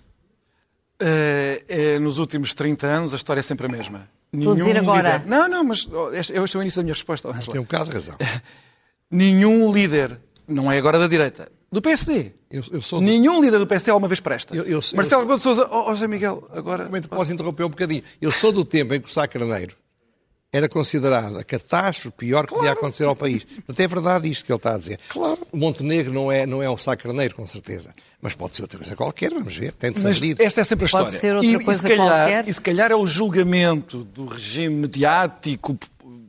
[0.99, 4.09] É, é, nos últimos 30 anos a história é sempre a mesma.
[4.33, 5.19] Estou a dizer agora.
[5.19, 5.29] Líder...
[5.29, 7.31] Não, não, mas oh, este, este é o início da minha resposta.
[7.33, 8.17] Mas tem um bocado de razão.
[9.11, 10.19] Nenhum líder,
[10.49, 12.33] não é agora da direita, do PSD.
[12.51, 14.55] Eu, eu sou Nenhum líder do PSD alguma vez presta.
[14.55, 16.89] Eu, eu, Marcelo Rebelo de Sousa, oh, oh, José Miguel, agora.
[17.09, 18.03] Posso interromper um bocadinho?
[18.21, 19.77] Eu sou do tempo em que o Sá Carneiro
[20.57, 22.63] era considerada a catástrofe pior que claro.
[22.63, 23.45] podia acontecer ao país.
[23.45, 24.99] Portanto, é verdade isto que ele está a dizer.
[25.09, 25.39] Claro.
[25.53, 27.93] O Montenegro não é, não é um sacarneiro, com certeza.
[28.23, 29.73] Mas pode ser outra coisa qualquer, vamos ver.
[29.73, 31.07] Tem de Mas esta é sempre a história.
[31.09, 32.49] Pode ser outra e, coisa e se calhar, qualquer.
[32.49, 35.79] E se calhar é o julgamento do regime mediático,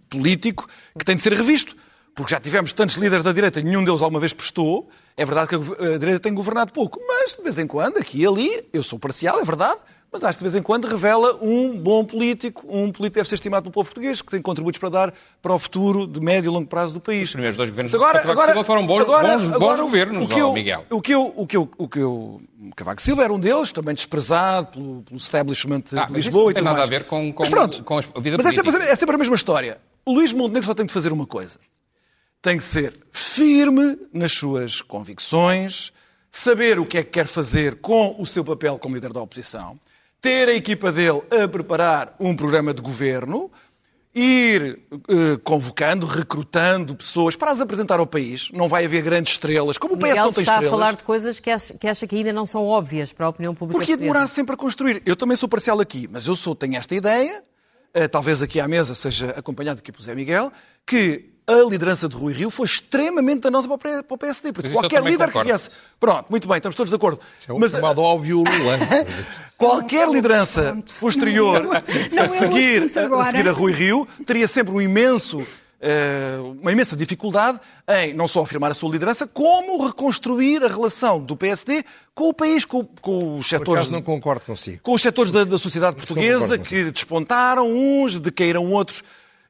[0.09, 0.67] político,
[0.97, 1.75] que tem de ser revisto.
[2.13, 4.89] Porque já tivemos tantos líderes da direita, nenhum deles alguma vez prestou.
[5.15, 6.99] É verdade que a direita tem governado pouco.
[7.07, 9.79] Mas, de vez em quando, aqui e ali, eu sou parcial, é verdade,
[10.17, 13.29] mas acho que de vez em quando revela um bom político, um político que deve
[13.29, 16.49] ser estimado pelo povo português, que tem contributos para dar para o futuro de médio
[16.49, 17.29] e longo prazo do país.
[17.29, 20.25] Os primeiros dois governos agora, de agora, Silva foram bons, agora, bons, agora, bons governos,
[20.25, 20.83] o que eu, Miguel.
[20.89, 22.41] O que eu, o que eu, o que eu,
[22.75, 26.63] Cavaco Silva era um deles, também desprezado pelo, pelo establishment ah, de Lisboa e tudo
[26.63, 26.75] mais.
[26.77, 28.45] Não tem nada a ver com, com, mas pronto, com a vida mas política.
[28.45, 29.77] Mas é sempre, é sempre a mesma história.
[30.03, 31.59] O Luís Montenegro só tem de fazer uma coisa.
[32.41, 35.91] Tem que ser firme nas suas convicções,
[36.31, 39.79] saber o que é que quer fazer com o seu papel como líder da oposição,
[40.21, 43.51] ter a equipa dele a preparar um programa de governo,
[44.13, 48.49] ir eh, convocando, recrutando pessoas para as apresentar ao país.
[48.51, 50.67] Não vai haver grandes estrelas, como o PS Miguel não tem está estrelas.
[50.67, 53.29] a falar de coisas que acha, que acha, que ainda não são óbvias para a
[53.29, 55.03] opinião pública Porque ia demorar sempre a construir.
[55.05, 57.43] Eu também sou parcial aqui, mas eu sou, tenho esta ideia,
[57.93, 60.51] eh, talvez aqui à mesa seja acompanhado aqui por Zé Miguel,
[60.85, 64.51] que a liderança de Rui Rio foi extremamente danosa para o PSD.
[64.51, 65.39] Porque qualquer líder concordo.
[65.39, 65.69] que viesse.
[65.97, 67.21] Pronto, muito bem, estamos todos de acordo.
[67.39, 68.77] Isso é um Mas, chamado óbvio Lula.
[69.57, 74.81] qualquer liderança posterior não, não, a, seguir, a, seguir a Rui Rio teria sempre um
[74.81, 75.39] imenso.
[75.79, 81.19] Uh, uma imensa dificuldade em não só afirmar a sua liderança, como reconstruir a relação
[81.19, 81.85] do PSD
[82.15, 83.87] com o país, com, com os setores.
[83.91, 84.79] não concordo consigo.
[84.81, 89.03] Com os setores da, da sociedade portuguesa que despontaram, uns decaíram outros.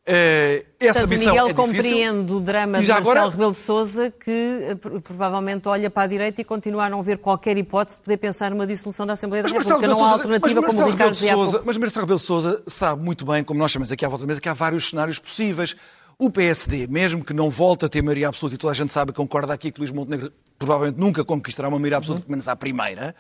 [0.08, 3.30] Uh, essa Portanto, missão Miguel é compreende o drama de Marcelo agora...
[3.30, 7.18] Rebelo de Sousa, que eh, provavelmente olha para a direita e continua a não ver
[7.18, 9.86] qualquer hipótese de poder pensar numa dissolução da Assembleia da República.
[9.86, 13.26] Não há alternativa, como o Ricardo dizia Sousa, Mas Marcelo Rebelo de Sousa sabe muito
[13.26, 15.76] bem, como nós chamamos aqui à volta da mesa, que há vários cenários possíveis.
[16.18, 19.12] O PSD, mesmo que não volte a ter maioria absoluta, e toda a gente sabe,
[19.12, 22.28] concorda aqui que Luís Montenegro provavelmente nunca conquistará uma maioria absoluta, uhum.
[22.28, 23.14] pelo menos à primeira,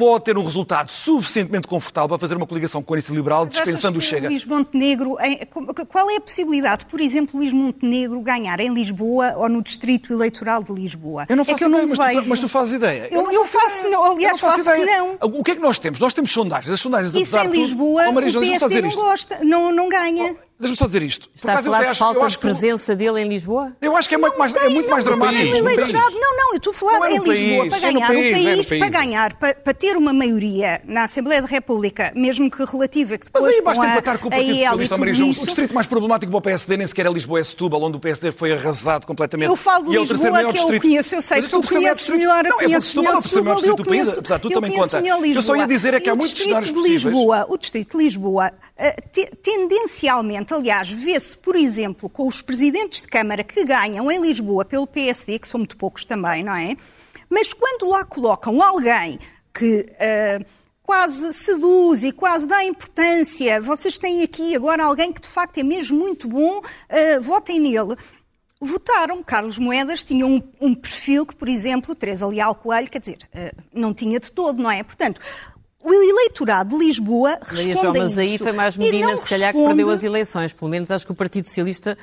[0.00, 3.98] pode ter um resultado suficientemente confortável para fazer uma coligação com a Iniciativa Liberal, dispensando
[3.98, 4.28] o Chega.
[4.28, 5.18] Luís Montenegro,
[5.90, 10.62] qual é a possibilidade, por exemplo, Luís Montenegro ganhar em Lisboa ou no Distrito Eleitoral
[10.62, 11.26] de Lisboa?
[11.28, 13.08] Eu não faço é ideia, mas, tu, mas, tu, fazes ideia.
[13.10, 15.18] Eu, eu, eu faço, não, aliás, faço, faço que não.
[15.20, 16.00] O que é que nós temos?
[16.00, 16.72] Nós temos sondagens.
[16.72, 18.10] As sondagens, Isso em Lisboa, tudo...
[18.10, 20.32] oh, Maria, o PSD não gosta, não, não ganha.
[20.32, 21.30] Oh, Deixa-me só dizer isto.
[21.34, 23.72] Está a falar de falta de presença dele em Lisboa?
[23.80, 25.40] Eu acho que é muito mais, é muito mais dramático.
[25.40, 26.10] país, no eleitorado.
[26.20, 27.68] Não, não, eu estou a falar é em Lisboa país.
[27.70, 28.06] para É ganhar.
[28.08, 32.12] país, o é país, para ganhar, para, para ter uma maioria na Assembleia da República,
[32.14, 35.14] mesmo que relativa, que Mas depois aí basta empatar com o Partido Socialista tudo Maria
[35.14, 35.30] João.
[35.30, 37.96] isso, O distrito mais problemático para o PSD nem sequer é Lisboa, é Setúbal, onde
[37.96, 39.48] o PSD foi arrasado completamente.
[39.48, 40.82] Eu falo de é Lisboa, que eu distrito.
[40.82, 42.18] conheço, eu sei Mas que é tu conheces distrito.
[42.18, 44.00] melhor, eu é conheço Setúbal é o melhor terceiro maior Setúbal, distrito do eu país,
[44.02, 44.96] conheço- apesar de tudo, conheço conta.
[44.98, 45.66] Eu só ia Lisboa.
[45.66, 47.02] dizer é que há o muitos distrito cenários de possíveis.
[47.04, 48.96] Lisboa, o Distrito de Lisboa, eh,
[50.52, 55.38] aliás, vê-se, por exemplo, com os presidentes de Câmara que ganham em Lisboa pelo PSD,
[55.38, 56.76] que são muito poucos também, não é?
[57.28, 59.18] Mas quando lá colocam alguém
[59.54, 60.40] que eh,
[60.82, 65.62] quase seduz e quase dá importância, vocês têm aqui agora alguém que de facto é
[65.62, 67.94] mesmo muito bom, eh, votem nele.
[68.60, 73.18] Votaram, Carlos Moedas tinha um, um perfil que, por exemplo, Teresa Leal Coelho, quer dizer,
[73.32, 74.82] eh, não tinha de todo, não é?
[74.82, 75.20] Portanto,
[75.82, 78.44] o eleitorado de Lisboa Maria responde João, a mas aí isso.
[78.44, 80.52] foi mais E Medina, não se calhar, que responde- perdeu as eleições.
[80.52, 81.96] Pelo menos acho que o Partido Socialista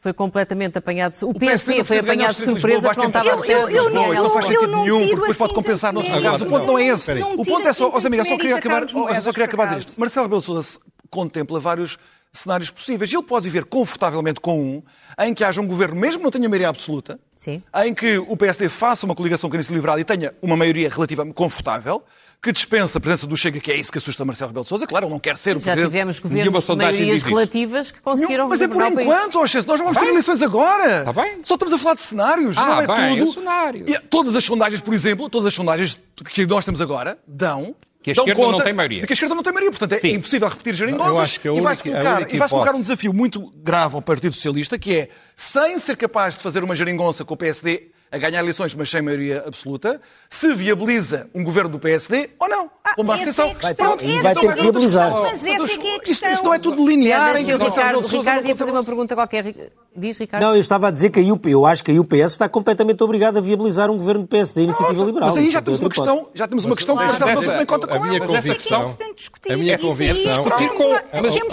[0.00, 1.14] foi completamente apanhado.
[1.22, 3.84] O, PSD, não foi apanhado o de surpresa porque não estava a ter Eu- eu
[3.90, 6.14] Não, não- isso não faz eu sentido não nenhum, porque depois assim pode compensar noutros
[6.16, 6.42] lugares.
[6.42, 7.14] O ponto não é esse.
[7.14, 9.78] Não O ponto é só, assim Zé Miguel, só queria acabar, só queria acabar dizer
[9.80, 10.00] isto.
[10.00, 10.78] Marcelo Rebelo Sousa
[11.08, 11.98] contempla vários
[12.32, 13.12] cenários possíveis.
[13.12, 14.82] Ele pode viver confortavelmente com um,
[15.20, 17.62] em que haja um governo, mesmo que não tenha maioria absoluta, Sim.
[17.84, 21.34] em que o PSD faça uma coligação com a Liberal e tenha uma maioria relativamente
[21.34, 22.02] confortável,
[22.42, 24.84] que dispensa a presença do Chega, que é isso que assusta Marcelo Rebelo de Sousa.
[24.84, 25.86] Claro, ele não quer ser o Já presidente.
[25.92, 29.86] tivemos Nenhuma governos de maiorias relativas que conseguiram Mas é por enquanto, Chess, nós não
[29.86, 31.04] vamos ter eleições agora.
[31.04, 31.38] Tá bem.
[31.44, 33.30] Só estamos a falar de cenários, Ah, não é bem, tudo.
[33.30, 33.84] é cenário.
[33.88, 37.76] E todas as sondagens, por exemplo, todas as sondagens que nós temos agora dão.
[38.02, 39.06] Que a esquerda não tem maioria.
[39.06, 39.70] Que a esquerda não tem maioria.
[39.70, 40.14] Portanto, é Sim.
[40.14, 41.18] impossível repetir Eu geringonças.
[41.20, 44.34] acho que a e vai-se colocar, e vai-se colocar um desafio muito grave ao Partido
[44.34, 48.40] Socialista, que é, sem ser capaz de fazer uma geringonça com o PSD a ganhar
[48.40, 50.00] eleições, mas sem maioria absoluta,
[50.30, 52.70] se viabiliza um governo do PSD ou não.
[52.84, 53.74] Ah, Com uma essa é a questão.
[53.74, 55.06] Pronto, vai não ter é que viabilizar.
[55.10, 55.22] questão.
[55.22, 56.44] Mas essa é que é a Isto- Isto, questão.
[56.44, 57.32] não é tudo linear.
[57.34, 59.54] Deixa em que Ricardo, Ricardo não ia fazer uma pergunta qualquer.
[59.94, 60.42] Diz, Ricardo.
[60.42, 63.02] Não, eu estava a dizer que a UP, eu acho que a UPS está completamente
[63.04, 65.28] obrigada a viabilizar um governo de PSD, Iniciativa Pronto, Liberal.
[65.28, 67.42] Mas aí já não tem temos uma questão, já temos uma questão que mas Rebelo
[67.42, 68.26] também conta a com minha ela.
[68.26, 69.52] Mas essa convicção, é importante discutir.
[69.52, 70.76] a minha convicção, temos que com-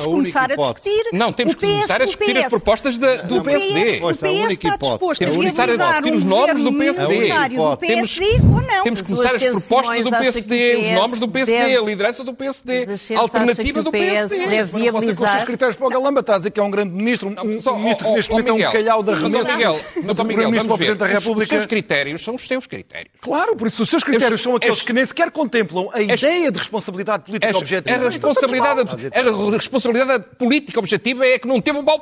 [0.09, 1.03] começar- a que a discutir.
[1.13, 3.99] Não, temos que começar a discutir as propostas do PSD.
[4.01, 4.79] O a PS única está hipótese.
[4.79, 6.23] disposto a Temos que começar a viabilizar discutir um os
[6.53, 7.15] nomes do PSD.
[7.55, 8.83] do Temos- PSD ou não?
[8.83, 12.33] Temos que começar as propostas do PSD, os nomes do PSD, deve- a liderança do
[12.33, 12.85] PSD,
[13.15, 14.47] a alternativa do PSD.
[14.47, 16.51] deve Mas não pode ser com os seus critérios para o Galamba, está a dizer
[16.51, 19.03] que é um grande ministro, um, um Só- ministro que neste momento é um calhau
[19.03, 19.51] da remessa.
[19.55, 20.77] Miguel, do Primeiro-Ministro.
[20.77, 21.49] Presidente da Os- Os República.
[21.55, 23.11] seus critérios são os seus critérios.
[23.21, 26.57] Claro, por isso os seus critérios são aqueles que nem sequer contemplam a ideia de
[26.57, 27.95] responsabilidade política objetiva.
[27.95, 32.01] a responsabilidade, Então, política objetiva é que não teve o Paulo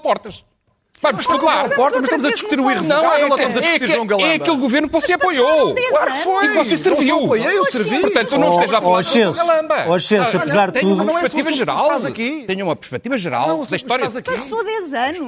[0.99, 1.25] Portas.
[1.25, 1.67] Vamos Estamos lá.
[1.67, 4.07] mal, Porta, mas estamos a discutir o Não, é, estamos a é, discutir é, João
[4.07, 4.27] Galamba?
[4.29, 5.75] é aquele governo que você apoiou.
[5.75, 6.45] Claro que foi.
[6.45, 7.17] E que você Eu serviu.
[7.19, 7.99] só apoiei, eu servi.
[8.01, 9.85] Portanto, não esteja a falar de Ascenso, Galamba.
[9.87, 12.45] ó, Ascenso, Ah, apesar de tudo- uma é perspectiva sobre o que geral.
[12.47, 14.09] Tenha uma perspectiva geral da história.
[14.09, 15.19] Passou 10 anos.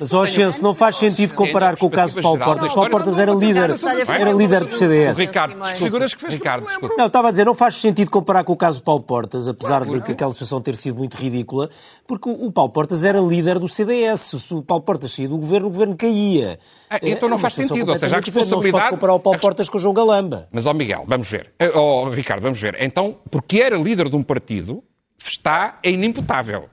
[0.00, 2.72] Mas, ó, Ascenso, não faz sentido comparar com o caso de Paulo Portas.
[2.72, 3.70] Paulo Portas era líder,
[4.18, 5.18] era líder do O CDS.
[5.18, 5.56] Ricardo.
[5.76, 8.56] Figuras que fez Ricardo, eu não estava a dizer, não faz sentido comparar com o
[8.56, 11.68] caso de Paulo Portas, apesar de que aquela situação ter sido muito ridícula,
[12.06, 14.34] porque o Paulo Portas era líder do CDS.
[14.52, 16.58] O Paulo Portas saía do governo, o governo caía.
[16.88, 18.20] Ah, então É não faz sentido, ou seja, a diferente.
[18.20, 20.48] Não se pode responsabilidade- comparar o Paulo a Portas com o João Galamba.
[20.52, 21.52] Mas, ó Miguel, vamos ver.
[21.58, 22.76] Eh, Ó Ricardo, vamos ver.
[22.80, 24.82] Então, porque era líder de um partido,
[25.24, 26.68] está é inimputável.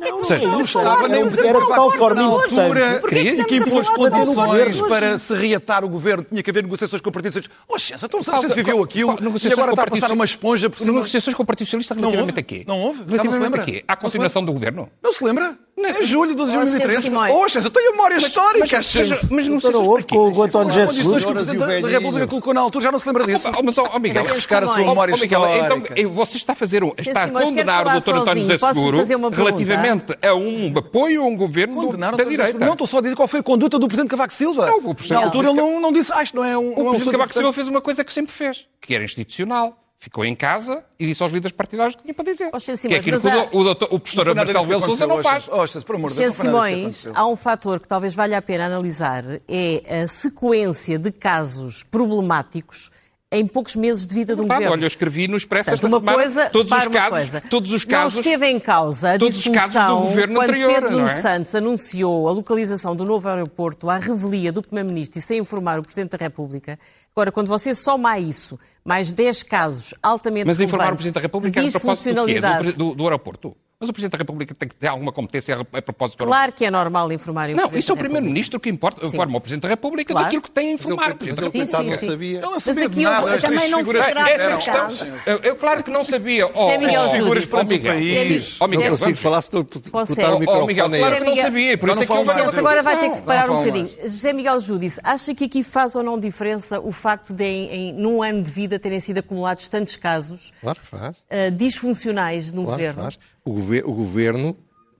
[0.00, 3.54] Não, seja, não não estava nem Era era de tal forma na altura e que
[3.54, 7.32] a impôs condições para se reatar o governo, tinha que haver negociações com o Partido
[7.32, 7.54] Socialista.
[7.68, 10.70] Oh, Chessa, então Qual- você viveu aquilo e agora o está a passar uma esponja
[10.70, 10.92] por cima.
[10.92, 12.40] Negociações com o Partido Socialista Não relativamente houve?
[12.40, 12.64] a quê?
[12.66, 12.98] Não houve?
[13.00, 13.62] Já não se Relativamente lembra?
[13.62, 13.84] a quê?
[13.88, 14.88] À continuação do governo?
[15.02, 15.58] Não se lembra?
[15.74, 16.86] Em julho de Ó, 2013.
[16.86, 17.32] Chessa Simões.
[17.34, 19.08] Oh, Chessa, eu tenho a memória histórica, mas, Chessa.
[19.08, 21.80] mas, mas não Então houve com o António As José condições que o o Presidente
[21.82, 21.88] da.
[21.88, 23.50] República colocou na altura, já não se lembra disso.
[23.58, 25.48] Oh, mas, ó, Miguel, Mas, refrescar a sua memória então,
[25.78, 25.94] histórica.
[26.00, 28.14] eh, você está a fazer um, está a condenar o Dr.
[28.16, 28.42] António?
[28.44, 28.98] José Seguro
[29.32, 32.58] relativamente a um apoio a um governo da as- direita.
[32.64, 34.66] Não, estou só a dizer qual foi a conduta do Presidente Cavaco Silva.
[34.66, 36.62] Não, o Presidente- Na altura ele não, não disse, ah, isto não é um.
[36.62, 39.02] não é O Presidente Cavaco Silva importante." fez uma coisa que sempre fez, que era
[39.04, 39.78] institucional.
[40.02, 42.50] Ficou em casa e disse aos líderes partidários o que tinha para dizer.
[42.58, 42.88] Sr.
[42.88, 45.46] que é aquilo Simões, que o, o, doutor- o professor Marcelo Belo Souza não faz.
[45.48, 49.22] Oh, por amor de Deus, Simões, há um fator que talvez valha a pena analisar,
[49.46, 52.90] é a sequência de casos problemáticos
[53.32, 54.76] em poucos meses de vida de um Verdade, governo.
[54.76, 57.40] olha, eu escrevi no Expresso Portanto, esta uma semana coisa, todos os casos, coisa.
[57.50, 60.74] todos os casos, Não esteve em causa a todos os casos do governo quando anterior,
[60.74, 61.10] Pedro Nuno é?
[61.10, 65.82] Santos anunciou a localização do novo aeroporto à revelia do Primeiro-Ministro e sem informar o
[65.82, 66.78] Presidente da República.
[67.16, 71.20] Agora, quando você soma a isso mais 10 casos altamente Mas informar o Presidente da
[71.20, 71.78] República de do, quê?
[71.78, 73.56] disfuncionalidade do, do, do aeroporto.
[73.82, 76.24] Mas o Presidente da República tem que ter alguma competência a, a propósito...
[76.24, 79.38] Claro que é normal informar o Não, Presidente isso é o Primeiro-Ministro que importa, informa
[79.38, 80.26] o Presidente da República Claro.
[80.26, 81.16] daquilo que tem a informar.
[81.20, 82.08] Mas o ele, da Sim, sim, não sim.
[82.10, 82.36] sabia.
[82.38, 83.34] Ele não Mas sabia de aqui nada.
[83.34, 84.90] As também não figuras questão,
[85.26, 86.46] eu, eu claro que não sabia.
[86.54, 87.48] Oh, Miguel oh, figuras Júdice.
[87.50, 87.92] para Miguel.
[87.94, 88.56] país.
[88.60, 90.22] Oh, Não Miguel, consigo vamos- falar se estou a ser?
[90.24, 91.02] o Oh, microfone Miguel, nele.
[91.02, 93.16] claro que não Miguel- sabia, por Não isso é que eu agora vai ter que
[93.16, 93.90] separar Não um bocadinho.
[94.04, 98.22] José Miguel Júdice, acha que aqui faz ou não diferença o facto de, em, num
[98.22, 101.16] ano de vida, terem sido acumulados tantos casos Claro que faz.
[101.28, 103.02] ah, disfuncionais no Claro que governo?
[103.02, 103.18] faz.
[103.44, 104.56] O, gover- o governo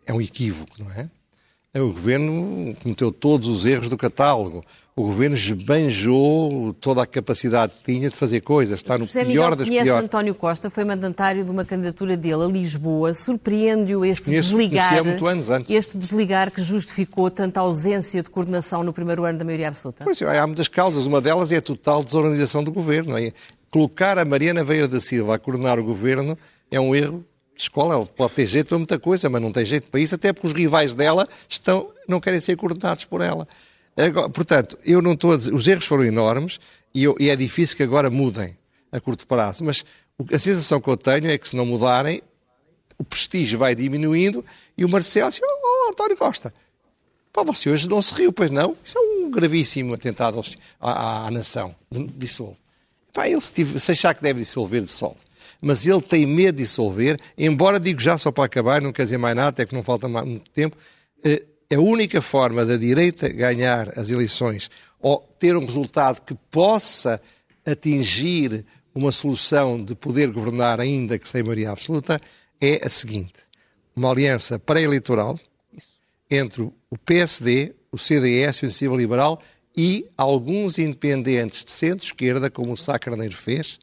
[0.06, 1.08] é um equívoco, não é?
[1.80, 4.62] O governo cometeu todos os erros do catálogo.
[4.94, 8.78] O governo esbanjou toda a capacidade que tinha de fazer coisas.
[8.80, 10.04] Está no José pior Miguel das conhece piores.
[10.04, 13.14] António Costa, foi mandatário de uma candidatura dele a Lisboa.
[13.14, 15.70] Surpreende-o este Conheço- desligar, muito anos antes.
[15.74, 20.04] este desligar que justificou tanta ausência de coordenação no primeiro ano da maioria absoluta?
[20.04, 21.06] Pois, há muitas causas.
[21.06, 23.16] Uma delas é a total desorganização do governo.
[23.16, 23.32] É?
[23.70, 26.36] Colocar a Mariana Veira da Silva a coordenar o governo
[26.70, 27.24] é um erro
[27.56, 28.04] escola.
[28.06, 30.52] Pode ter jeito para muita coisa, mas não tem jeito para isso, até porque os
[30.52, 33.46] rivais dela estão, não querem ser coordenados por ela.
[33.96, 35.54] Agora, portanto, eu não estou a dizer.
[35.54, 36.58] Os erros foram enormes
[36.94, 38.56] e, eu- e é difícil que agora mudem
[38.90, 39.64] a curto prazo.
[39.64, 39.84] Mas
[40.32, 42.22] a sensação que eu tenho é que se não mudarem,
[42.98, 44.44] o prestígio vai diminuindo
[44.78, 46.54] e o Marcelo diz: Oh, António Costa,
[47.32, 48.76] Pá, você hoje não se riu, pois não?
[48.84, 50.38] Isso é um gravíssimo atentado
[50.78, 51.74] à, à- à nação.
[51.90, 52.56] Dissolve.
[53.12, 55.16] Pá, ele se, se achar que deve dissolver, dissolve.
[55.62, 59.16] Mas ele tem medo de dissolver, embora, digo já só para acabar, não quer dizer
[59.16, 60.76] mais nada, até que não falta muito tempo,
[61.24, 64.68] eh, a única forma da direita ganhar as eleições
[65.00, 67.22] ou ter um resultado que possa
[67.64, 72.20] atingir uma solução de poder governar ainda que sem maioria absoluta
[72.60, 73.40] é a seguinte.
[73.94, 75.38] Uma aliança pré-eleitoral,
[76.30, 79.40] entre o PSD, o CDS, o Iniciativa Liberal
[79.76, 83.78] e alguns independentes de centro-esquerda, como o Sá Carneiro fez,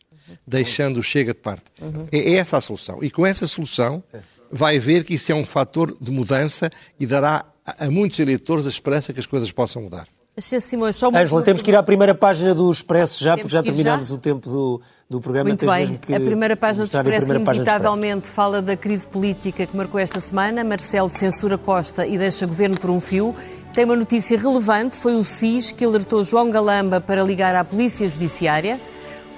[0.45, 1.63] deixando o Chega de parte.
[2.11, 2.99] É essa a solução.
[3.03, 4.03] E com essa solução
[4.51, 8.65] vai ver que isso é um fator de mudança e dará a a muitos eleitores
[8.65, 10.07] a esperança que as coisas possam mudar.
[10.39, 10.61] Sr.
[10.61, 13.55] Simões, só uma Ângela, temos que ir à primeira página do Expresso já, Temos porque
[13.55, 14.15] já terminámos já?
[14.15, 15.49] o tempo do, do programa.
[15.49, 15.80] Muito bem.
[15.82, 17.86] mesmo que A primeira página do mostrar a Expresso, primeira página do Expresso.
[17.88, 20.63] inevitavelmente, fala da crise política que marcou esta semana.
[20.63, 23.36] Marcelo censura Costa e deixa governo por um fio.
[23.73, 28.07] Tem uma notícia relevante: foi o SIS que alertou João Galamba para ligar à Polícia
[28.07, 28.80] Judiciária.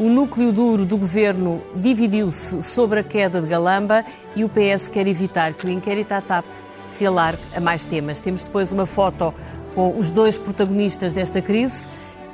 [0.01, 4.03] O núcleo duro do governo dividiu-se sobre a queda de Galamba
[4.35, 6.43] e o PS quer evitar que o inquérito à TAP
[6.87, 8.19] se alargue a mais temas.
[8.19, 9.31] Temos depois uma foto
[9.75, 11.87] com os dois protagonistas desta crise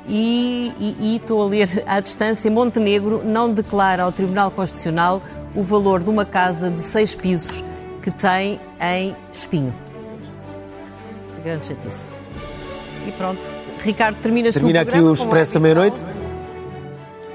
[0.08, 5.20] e, e- e estou a ler à distância, Montenegro não declara ao Tribunal Constitucional
[5.54, 7.62] o valor de uma casa de seis pisos
[8.00, 9.74] que tem em Espinho.
[11.44, 12.08] Grande chatice.
[13.06, 13.46] E pronto.
[13.80, 16.00] Ricardo, termina Termina aqui o Expresso da meia-noite.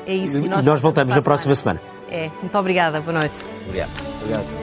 [0.05, 0.45] É isso.
[0.45, 1.81] E nós voltamos na próxima semana.
[2.09, 2.29] É.
[2.41, 3.01] Muito obrigada.
[3.01, 3.43] Boa noite.
[3.67, 3.91] Obrigado.
[4.21, 4.62] Obrigado.